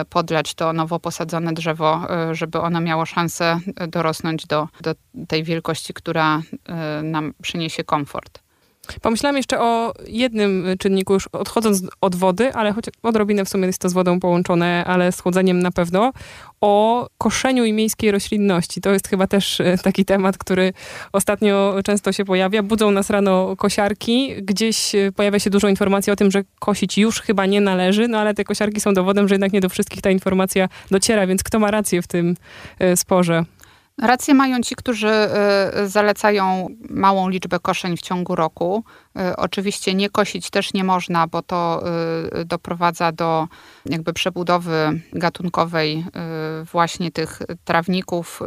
podlać 0.09 0.53
to 0.53 0.73
nowo 0.73 0.99
posadzone 0.99 1.53
drzewo, 1.53 2.07
żeby 2.31 2.59
ono 2.59 2.81
miało 2.81 3.05
szansę 3.05 3.59
dorosnąć 3.87 4.47
do, 4.47 4.67
do 4.81 4.95
tej 5.27 5.43
wielkości, 5.43 5.93
która 5.93 6.41
nam 7.03 7.33
przyniesie 7.41 7.83
komfort. 7.83 8.50
Pomyślałam 9.01 9.37
jeszcze 9.37 9.59
o 9.59 9.93
jednym 10.07 10.65
czynniku, 10.79 11.13
już 11.13 11.27
odchodząc 11.27 11.83
od 12.01 12.15
wody, 12.15 12.53
ale 12.53 12.73
choć 12.73 12.85
odrobinę 13.03 13.45
w 13.45 13.49
sumie 13.49 13.67
jest 13.67 13.81
to 13.81 13.89
z 13.89 13.93
wodą 13.93 14.19
połączone, 14.19 14.83
ale 14.85 15.11
z 15.11 15.19
chłodzeniem 15.19 15.59
na 15.59 15.71
pewno, 15.71 16.11
o 16.61 17.07
koszeniu 17.17 17.65
i 17.65 17.73
miejskiej 17.73 18.11
roślinności. 18.11 18.81
To 18.81 18.89
jest 18.89 19.07
chyba 19.07 19.27
też 19.27 19.61
e, 19.61 19.77
taki 19.77 20.05
temat, 20.05 20.37
który 20.37 20.73
ostatnio 21.13 21.75
często 21.85 22.11
się 22.11 22.25
pojawia. 22.25 22.63
Budzą 22.63 22.91
nas 22.91 23.09
rano 23.09 23.55
kosiarki, 23.55 24.35
gdzieś 24.41 24.95
e, 24.95 25.11
pojawia 25.11 25.39
się 25.39 25.49
dużo 25.49 25.67
informacji 25.67 26.13
o 26.13 26.15
tym, 26.15 26.31
że 26.31 26.43
kosić 26.59 26.97
już 26.97 27.21
chyba 27.21 27.45
nie 27.45 27.61
należy, 27.61 28.07
no 28.07 28.17
ale 28.17 28.33
te 28.33 28.43
kosiarki 28.43 28.81
są 28.81 28.93
dowodem, 28.93 29.27
że 29.27 29.35
jednak 29.35 29.53
nie 29.53 29.61
do 29.61 29.69
wszystkich 29.69 30.01
ta 30.01 30.11
informacja 30.11 30.69
dociera, 30.91 31.27
więc 31.27 31.43
kto 31.43 31.59
ma 31.59 31.71
rację 31.71 32.01
w 32.01 32.07
tym 32.07 32.35
sporze? 32.95 33.45
Rację 33.97 34.33
mają 34.33 34.61
ci, 34.61 34.75
którzy 34.75 35.11
y, 35.83 35.87
zalecają 35.89 36.67
małą 36.89 37.29
liczbę 37.29 37.59
koszeń 37.59 37.97
w 37.97 38.01
ciągu 38.01 38.35
roku. 38.35 38.83
Y, 39.19 39.35
oczywiście 39.35 39.93
nie 39.93 40.09
kosić 40.09 40.49
też 40.49 40.73
nie 40.73 40.83
można, 40.83 41.27
bo 41.27 41.41
to 41.41 41.83
y, 42.41 42.45
doprowadza 42.45 43.11
do 43.11 43.47
jakby 43.85 44.13
przebudowy 44.13 45.01
gatunkowej 45.13 46.05
właśnie 46.71 47.11
tych 47.11 47.39
trawników, 47.65 48.39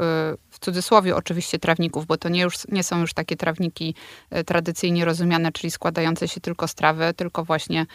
cudzysłowie 0.64 1.16
oczywiście 1.16 1.58
trawników, 1.58 2.06
bo 2.06 2.16
to 2.16 2.28
nie, 2.28 2.42
już, 2.42 2.54
nie 2.68 2.82
są 2.82 3.00
już 3.00 3.14
takie 3.14 3.36
trawniki 3.36 3.94
tradycyjnie 4.46 5.04
rozumiane, 5.04 5.52
czyli 5.52 5.70
składające 5.70 6.28
się 6.28 6.40
tylko 6.40 6.68
z 6.68 6.74
trawy, 6.74 7.14
tylko 7.16 7.44
właśnie 7.44 7.86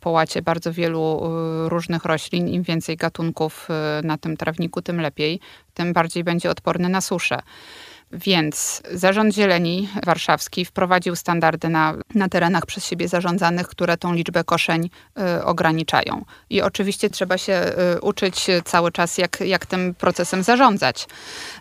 połacie 0.00 0.42
bardzo 0.42 0.72
wielu 0.72 1.20
różnych 1.68 2.04
roślin. 2.04 2.48
Im 2.48 2.62
więcej 2.62 2.96
gatunków 2.96 3.68
na 4.02 4.18
tym 4.18 4.36
trawniku, 4.36 4.82
tym 4.82 5.00
lepiej, 5.00 5.40
tym 5.74 5.92
bardziej 5.92 6.24
będzie 6.24 6.50
odporny 6.50 6.88
na 6.88 7.00
suszę. 7.00 7.38
Więc 8.12 8.82
Zarząd 8.92 9.34
Zieleni 9.34 9.88
Warszawski 10.06 10.64
wprowadził 10.64 11.16
standardy 11.16 11.68
na, 11.68 11.94
na 12.14 12.28
terenach 12.28 12.66
przez 12.66 12.86
siebie 12.86 13.08
zarządzanych, 13.08 13.68
które 13.68 13.96
tą 13.96 14.14
liczbę 14.14 14.44
koszeń 14.44 14.90
y, 15.38 15.44
ograniczają. 15.44 16.24
I 16.50 16.62
oczywiście 16.62 17.10
trzeba 17.10 17.38
się 17.38 17.72
y, 17.96 18.00
uczyć 18.00 18.46
cały 18.64 18.92
czas, 18.92 19.18
jak, 19.18 19.40
jak 19.40 19.66
tym 19.66 19.94
procesem 19.94 20.42
zarządzać. 20.42 21.06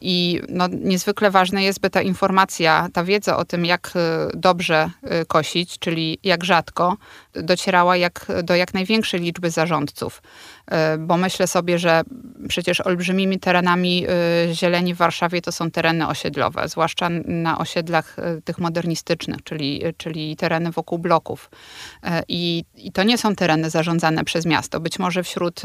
I 0.02 0.42
no, 0.50 0.68
niezwykle 0.68 1.32
ważne 1.32 1.64
jest, 1.64 1.80
by 1.80 1.90
ta 1.90 2.02
informacja, 2.02 2.88
ta 2.94 3.04
wiedza 3.04 3.38
o 3.38 3.46
tym, 3.46 3.66
jak 3.66 3.94
y, 3.96 4.38
dobrze 4.38 4.90
y, 5.22 5.26
kosić, 5.26 5.80
czyli 5.80 6.20
jak 6.24 6.44
rzadko, 6.44 6.98
docierała 7.34 7.98
jak, 7.98 8.26
do 8.44 8.56
jak 8.56 8.74
największej 8.74 9.20
liczby 9.20 9.52
zarządców. 9.52 10.22
Y, 10.72 10.98
bo 10.98 11.18
myślę 11.18 11.48
sobie, 11.48 11.80
że 11.80 12.02
przecież 12.48 12.82
olbrzymimi 12.82 13.40
terenami 13.40 14.06
y, 14.50 14.56
zieleni 14.56 14.94
w 14.94 14.98
Warszawie 14.98 15.42
to 15.42 15.52
są 15.52 15.72
tereny 15.72 16.08
osiedlowe, 16.08 16.41
zwłaszcza 16.66 17.10
na 17.26 17.58
osiedlach 17.58 18.20
y, 18.20 18.42
tych 18.42 18.60
modernistycznych, 18.60 19.44
czyli, 19.44 19.84
czyli 19.98 20.36
tereny 20.36 20.72
wokół 20.72 21.00
bloków. 21.00 21.50
I, 22.28 22.64
I 22.76 22.92
to 22.92 23.04
nie 23.04 23.18
są 23.18 23.36
tereny 23.36 23.70
zarządzane 23.70 24.24
przez 24.24 24.46
miasto. 24.46 24.80
Być 24.80 25.00
może 25.00 25.24
wśród 25.24 25.62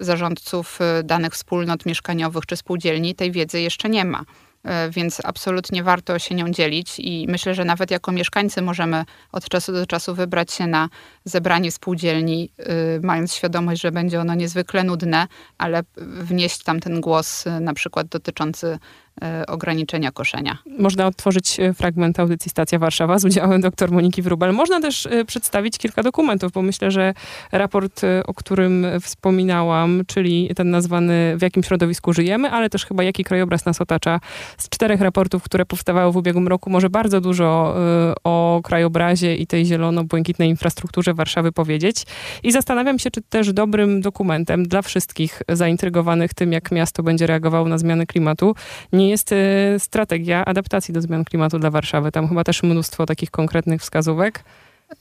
zarządców 0.00 0.78
danych 1.04 1.32
wspólnot 1.32 1.86
mieszkaniowych 1.86 2.46
czy 2.46 2.56
spółdzielni 2.56 3.14
tej 3.14 3.32
wiedzy 3.32 3.60
jeszcze 3.60 3.88
nie 3.88 4.04
ma. 4.04 4.24
E, 4.64 4.90
więc 4.90 5.20
absolutnie 5.24 5.82
warto 5.82 6.18
się 6.18 6.34
nią 6.34 6.50
dzielić 6.50 6.98
i 6.98 7.26
myślę, 7.28 7.54
że 7.54 7.64
nawet 7.64 7.90
jako 7.90 8.12
mieszkańcy 8.12 8.62
możemy 8.62 9.04
od 9.32 9.48
czasu 9.48 9.72
do 9.72 9.86
czasu 9.86 10.14
wybrać 10.14 10.52
się 10.52 10.66
na 10.66 10.88
zebranie 11.24 11.72
spółdzielni, 11.72 12.50
mając 13.02 13.34
świadomość, 13.34 13.82
że 13.82 13.92
będzie 13.92 14.20
ono 14.20 14.34
niezwykle 14.34 14.84
nudne, 14.84 15.26
ale 15.58 15.82
wnieść 15.96 16.62
tam 16.62 16.80
ten 16.80 17.00
głos 17.00 17.44
na 17.60 17.74
przykład 17.74 18.06
dotyczący 18.06 18.66
E, 18.68 18.78
ograniczenia 19.48 20.12
koszenia. 20.12 20.58
Można 20.78 21.06
odtworzyć 21.06 21.60
e, 21.60 21.74
fragment 21.74 22.20
audycji 22.20 22.50
Stacja 22.50 22.78
Warszawa 22.78 23.18
z 23.18 23.24
udziałem 23.24 23.60
dr 23.60 23.90
Moniki 23.90 24.22
Wrubel. 24.22 24.52
Można 24.52 24.80
też 24.80 25.06
e, 25.06 25.24
przedstawić 25.24 25.78
kilka 25.78 26.02
dokumentów, 26.02 26.52
bo 26.52 26.62
myślę, 26.62 26.90
że 26.90 27.14
raport, 27.52 28.02
o 28.26 28.34
którym 28.34 28.86
wspominałam, 29.00 30.02
czyli 30.06 30.50
ten 30.56 30.70
nazwany 30.70 31.36
W 31.36 31.42
jakim 31.42 31.62
środowisku 31.62 32.12
żyjemy, 32.12 32.50
ale 32.50 32.70
też 32.70 32.86
chyba 32.86 33.02
jaki 33.02 33.24
krajobraz 33.24 33.64
nas 33.64 33.80
otacza, 33.80 34.20
z 34.58 34.68
czterech 34.68 35.00
raportów, 35.00 35.42
które 35.42 35.66
powstawały 35.66 36.12
w 36.12 36.16
ubiegłym 36.16 36.48
roku, 36.48 36.70
może 36.70 36.90
bardzo 36.90 37.20
dużo 37.20 37.74
o 38.24 38.60
krajobrazie 38.64 39.36
i 39.36 39.46
tej 39.46 39.66
zielono-błękitnej 39.66 40.48
infrastrukturze 40.48 41.14
Warszawy 41.14 41.52
powiedzieć. 41.52 42.04
I 42.42 42.52
zastanawiam 42.52 42.98
się, 42.98 43.10
czy 43.10 43.22
też 43.22 43.52
dobrym 43.52 44.00
dokumentem 44.00 44.68
dla 44.68 44.82
wszystkich 44.82 45.42
zaintrygowanych 45.48 46.34
tym, 46.34 46.52
jak 46.52 46.72
miasto 46.72 47.02
będzie 47.02 47.26
reagowało 47.26 47.68
na 47.68 47.78
zmiany 47.78 48.06
klimatu, 48.06 48.54
nie 48.92 49.03
nie 49.04 49.10
jest 49.10 49.32
e, 49.32 49.36
strategia 49.78 50.44
adaptacji 50.44 50.94
do 50.94 51.00
zmian 51.00 51.24
klimatu 51.24 51.58
dla 51.58 51.70
Warszawy. 51.70 52.12
Tam 52.12 52.28
chyba 52.28 52.44
też 52.44 52.62
mnóstwo 52.62 53.06
takich 53.06 53.30
konkretnych 53.30 53.80
wskazówek. 53.80 54.44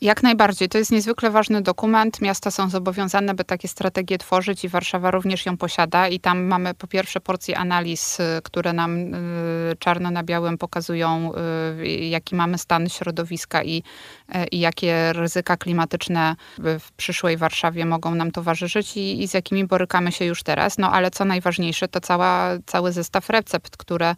Jak 0.01 0.23
najbardziej. 0.23 0.69
To 0.69 0.77
jest 0.77 0.91
niezwykle 0.91 1.31
ważny 1.31 1.61
dokument. 1.61 2.21
Miasta 2.21 2.51
są 2.51 2.69
zobowiązane, 2.69 3.33
by 3.33 3.43
takie 3.43 3.67
strategie 3.67 4.17
tworzyć 4.17 4.63
i 4.63 4.69
Warszawa 4.69 5.11
również 5.11 5.45
ją 5.45 5.57
posiada. 5.57 6.07
I 6.07 6.19
tam 6.19 6.43
mamy 6.43 6.73
po 6.73 6.87
pierwsze 6.87 7.19
porcję 7.19 7.57
analiz, 7.57 8.19
y, 8.19 8.23
które 8.43 8.73
nam 8.73 9.13
y, 9.13 9.75
czarno 9.79 10.11
na 10.11 10.23
białym 10.23 10.57
pokazują, 10.57 11.31
y, 11.79 11.87
jaki 11.87 12.35
mamy 12.35 12.57
stan 12.57 12.89
środowiska 12.89 13.63
i, 13.63 13.83
i 14.51 14.59
jakie 14.59 15.13
ryzyka 15.13 15.57
klimatyczne 15.57 16.35
w 16.57 16.91
przyszłej 16.97 17.37
Warszawie 17.37 17.85
mogą 17.85 18.15
nam 18.15 18.31
towarzyszyć 18.31 18.97
i, 18.97 19.23
i 19.23 19.27
z 19.27 19.33
jakimi 19.33 19.65
borykamy 19.65 20.11
się 20.11 20.25
już 20.25 20.43
teraz. 20.43 20.77
No 20.77 20.91
ale 20.91 21.11
co 21.11 21.25
najważniejsze, 21.25 21.87
to 21.87 22.01
cała, 22.01 22.49
cały 22.65 22.91
zestaw 22.91 23.29
recept, 23.29 23.77
które 23.77 24.15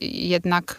jednak 0.00 0.78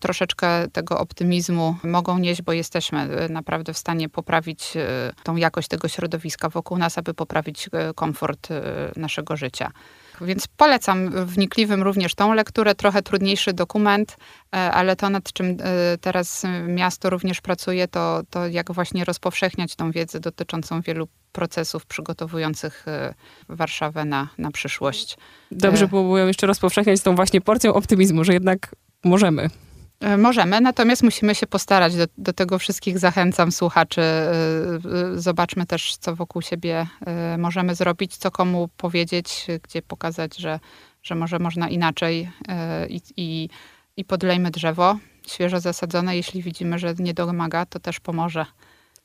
troszeczkę 0.00 0.68
tego 0.68 0.98
optymizmu 0.98 1.76
mogą 1.84 2.18
nieść, 2.18 2.42
bo 2.42 2.52
jesteśmy 2.52 2.98
e, 2.98 3.28
naprawdę 3.28 3.72
w 3.72 3.78
stanie 3.78 4.08
poprawić 4.08 4.76
e, 4.76 5.12
tą 5.22 5.36
jakość 5.36 5.68
tego 5.68 5.88
środowiska 5.88 6.48
wokół 6.48 6.78
nas, 6.78 6.98
aby 6.98 7.14
poprawić 7.14 7.68
e, 7.72 7.94
komfort 7.94 8.48
naszego 8.96 9.36
życia. 9.36 9.70
Więc 10.20 10.48
polecam 10.48 11.26
wnikliwym 11.26 11.82
również 11.82 12.14
tą 12.14 12.32
lekturę, 12.32 12.74
trochę 12.74 13.02
trudniejszy 13.02 13.52
dokument, 13.52 14.16
ale 14.50 14.96
to 14.96 15.10
nad 15.10 15.32
czym 15.32 15.56
teraz 16.00 16.46
miasto 16.68 17.10
również 17.10 17.40
pracuje, 17.40 17.88
to, 17.88 18.22
to 18.30 18.46
jak 18.46 18.72
właśnie 18.72 19.04
rozpowszechniać 19.04 19.76
tą 19.76 19.90
wiedzę 19.90 20.20
dotyczącą 20.20 20.80
wielu 20.80 21.08
procesów 21.32 21.86
przygotowujących 21.86 22.86
Warszawę 23.48 24.04
na, 24.04 24.28
na 24.38 24.50
przyszłość. 24.50 25.16
Dobrze 25.50 25.88
byłoby 25.88 26.26
jeszcze 26.26 26.46
rozpowszechniać 26.46 27.00
tą 27.00 27.14
właśnie 27.14 27.40
porcją 27.40 27.74
optymizmu, 27.74 28.24
że 28.24 28.32
jednak 28.32 28.70
Możemy. 29.04 29.48
E, 30.00 30.16
możemy, 30.16 30.60
natomiast 30.60 31.02
musimy 31.02 31.34
się 31.34 31.46
postarać. 31.46 31.96
Do, 31.96 32.04
do 32.18 32.32
tego 32.32 32.58
wszystkich 32.58 32.98
zachęcam 32.98 33.52
słuchaczy. 33.52 34.00
E, 34.00 34.32
e, 34.34 35.18
zobaczmy 35.18 35.66
też, 35.66 35.96
co 35.96 36.16
wokół 36.16 36.42
siebie 36.42 36.86
możemy 37.38 37.74
zrobić, 37.74 38.16
co 38.16 38.30
komu 38.30 38.68
powiedzieć, 38.76 39.46
gdzie 39.62 39.82
pokazać, 39.82 40.36
że, 40.36 40.60
że 41.02 41.14
może 41.14 41.38
można 41.38 41.68
inaczej 41.68 42.30
i, 42.88 43.00
i, 43.16 43.48
i 43.96 44.04
podlejmy 44.04 44.50
drzewo 44.50 44.98
świeżo 45.26 45.60
zasadzone. 45.60 46.16
Jeśli 46.16 46.42
widzimy, 46.42 46.78
że 46.78 46.94
nie 46.98 47.14
domaga, 47.14 47.66
to 47.66 47.80
też 47.80 48.00
pomoże. 48.00 48.46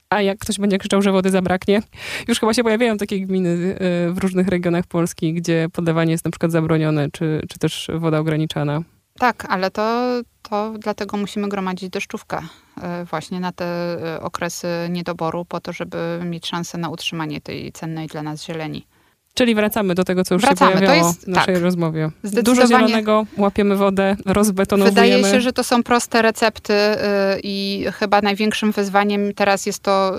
A 0.10 0.22
jak 0.22 0.38
ktoś 0.40 0.60
będzie 0.60 0.78
krzyczał, 0.78 1.02
że 1.02 1.12
wody 1.12 1.30
zabraknie? 1.30 1.82
Już 2.28 2.40
chyba 2.40 2.54
się 2.54 2.64
pojawiają 2.64 2.98
takie 2.98 3.20
gminy 3.20 3.78
w 4.10 4.18
różnych 4.18 4.48
regionach 4.48 4.86
Polski, 4.86 5.34
gdzie 5.34 5.68
podawanie 5.74 6.12
jest 6.12 6.26
na 6.26 6.32
przykład 6.32 6.52
zabronione, 6.52 7.12
czy, 7.12 7.42
czy 7.50 7.60
też 7.60 7.92
woda 7.94 8.20
ograniczana. 8.20 8.82
Tak, 9.20 9.46
ale 9.50 9.72
to, 9.72 10.10
to 10.42 10.74
dlatego 10.80 11.18
musimy 11.18 11.50
gromadzić 11.50 11.90
deszczówkę 11.90 12.42
e, 12.82 13.06
właśnie 13.06 13.40
na 13.40 13.52
te 13.52 13.66
e, 13.66 14.22
okresy 14.22 14.68
niedoboru, 14.90 15.46
po 15.46 15.60
to, 15.60 15.74
żeby 15.74 16.20
mieć 16.26 16.48
szansę 16.48 16.78
na 16.78 16.90
utrzymanie 16.90 17.42
tej 17.42 17.72
cennej 17.72 18.08
dla 18.08 18.24
nas 18.24 18.46
zieleni. 18.46 18.88
Czyli 19.34 19.56
wracamy 19.56 19.96
do 19.96 20.04
tego, 20.04 20.24
co 20.24 20.36
już 20.36 20.42
wracamy. 20.44 20.72
się 20.72 20.78
pojawiało 20.78 21.08
jest, 21.08 21.26
w 21.26 21.28
naszej 21.28 21.54
tak. 21.54 21.64
rozmowie. 21.64 22.12
Dużo 22.24 22.68
zielonego, 22.68 23.26
łapiemy 23.38 23.76
wodę, 23.76 24.16
rozbetonowujemy. 24.26 25.18
Wydaje 25.18 25.34
się, 25.34 25.42
że 25.42 25.54
to 25.54 25.64
są 25.64 25.84
proste 25.84 26.22
recepty 26.22 26.74
y, 26.74 26.98
i 27.44 27.86
chyba 27.94 28.22
największym 28.22 28.72
wyzwaniem 28.72 29.34
teraz 29.34 29.66
jest 29.66 29.80
to, 29.80 30.16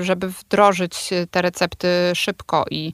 żeby 0.00 0.28
wdrożyć 0.28 1.10
te 1.30 1.42
recepty 1.42 1.88
szybko 2.14 2.64
i 2.70 2.92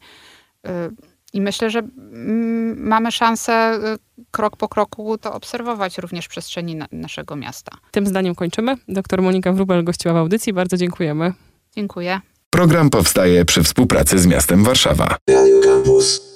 i 1.35 1.41
myślę, 1.41 1.71
że 1.71 1.79
mm, 1.79 2.87
mamy 2.87 3.13
szansę 3.13 3.81
y, 4.19 4.25
krok 4.31 4.57
po 4.57 4.69
kroku 4.69 5.19
to 5.19 5.33
obserwować 5.33 5.99
również 5.99 6.27
w 6.27 6.29
przestrzeni 6.29 6.77
na, 6.77 6.87
naszego 6.93 7.37
miasta. 7.37 7.73
Tym 7.91 8.07
zdaniem 8.07 8.35
kończymy. 8.35 8.77
Doktor 8.89 9.23
Monika 9.23 9.53
Wrubel 9.53 9.85
gościła 9.85 10.15
w 10.15 10.17
audycji. 10.17 10.53
Bardzo 10.53 10.77
dziękujemy. 10.77 11.33
Dziękuję. 11.77 12.21
Program 12.51 12.91
powstaje 12.91 13.45
przy 13.45 13.63
współpracy 13.63 14.19
z 14.19 14.27
miastem 14.27 14.65
Warszawa. 14.65 15.17
Radio 15.29 15.61
Campus. 15.61 16.34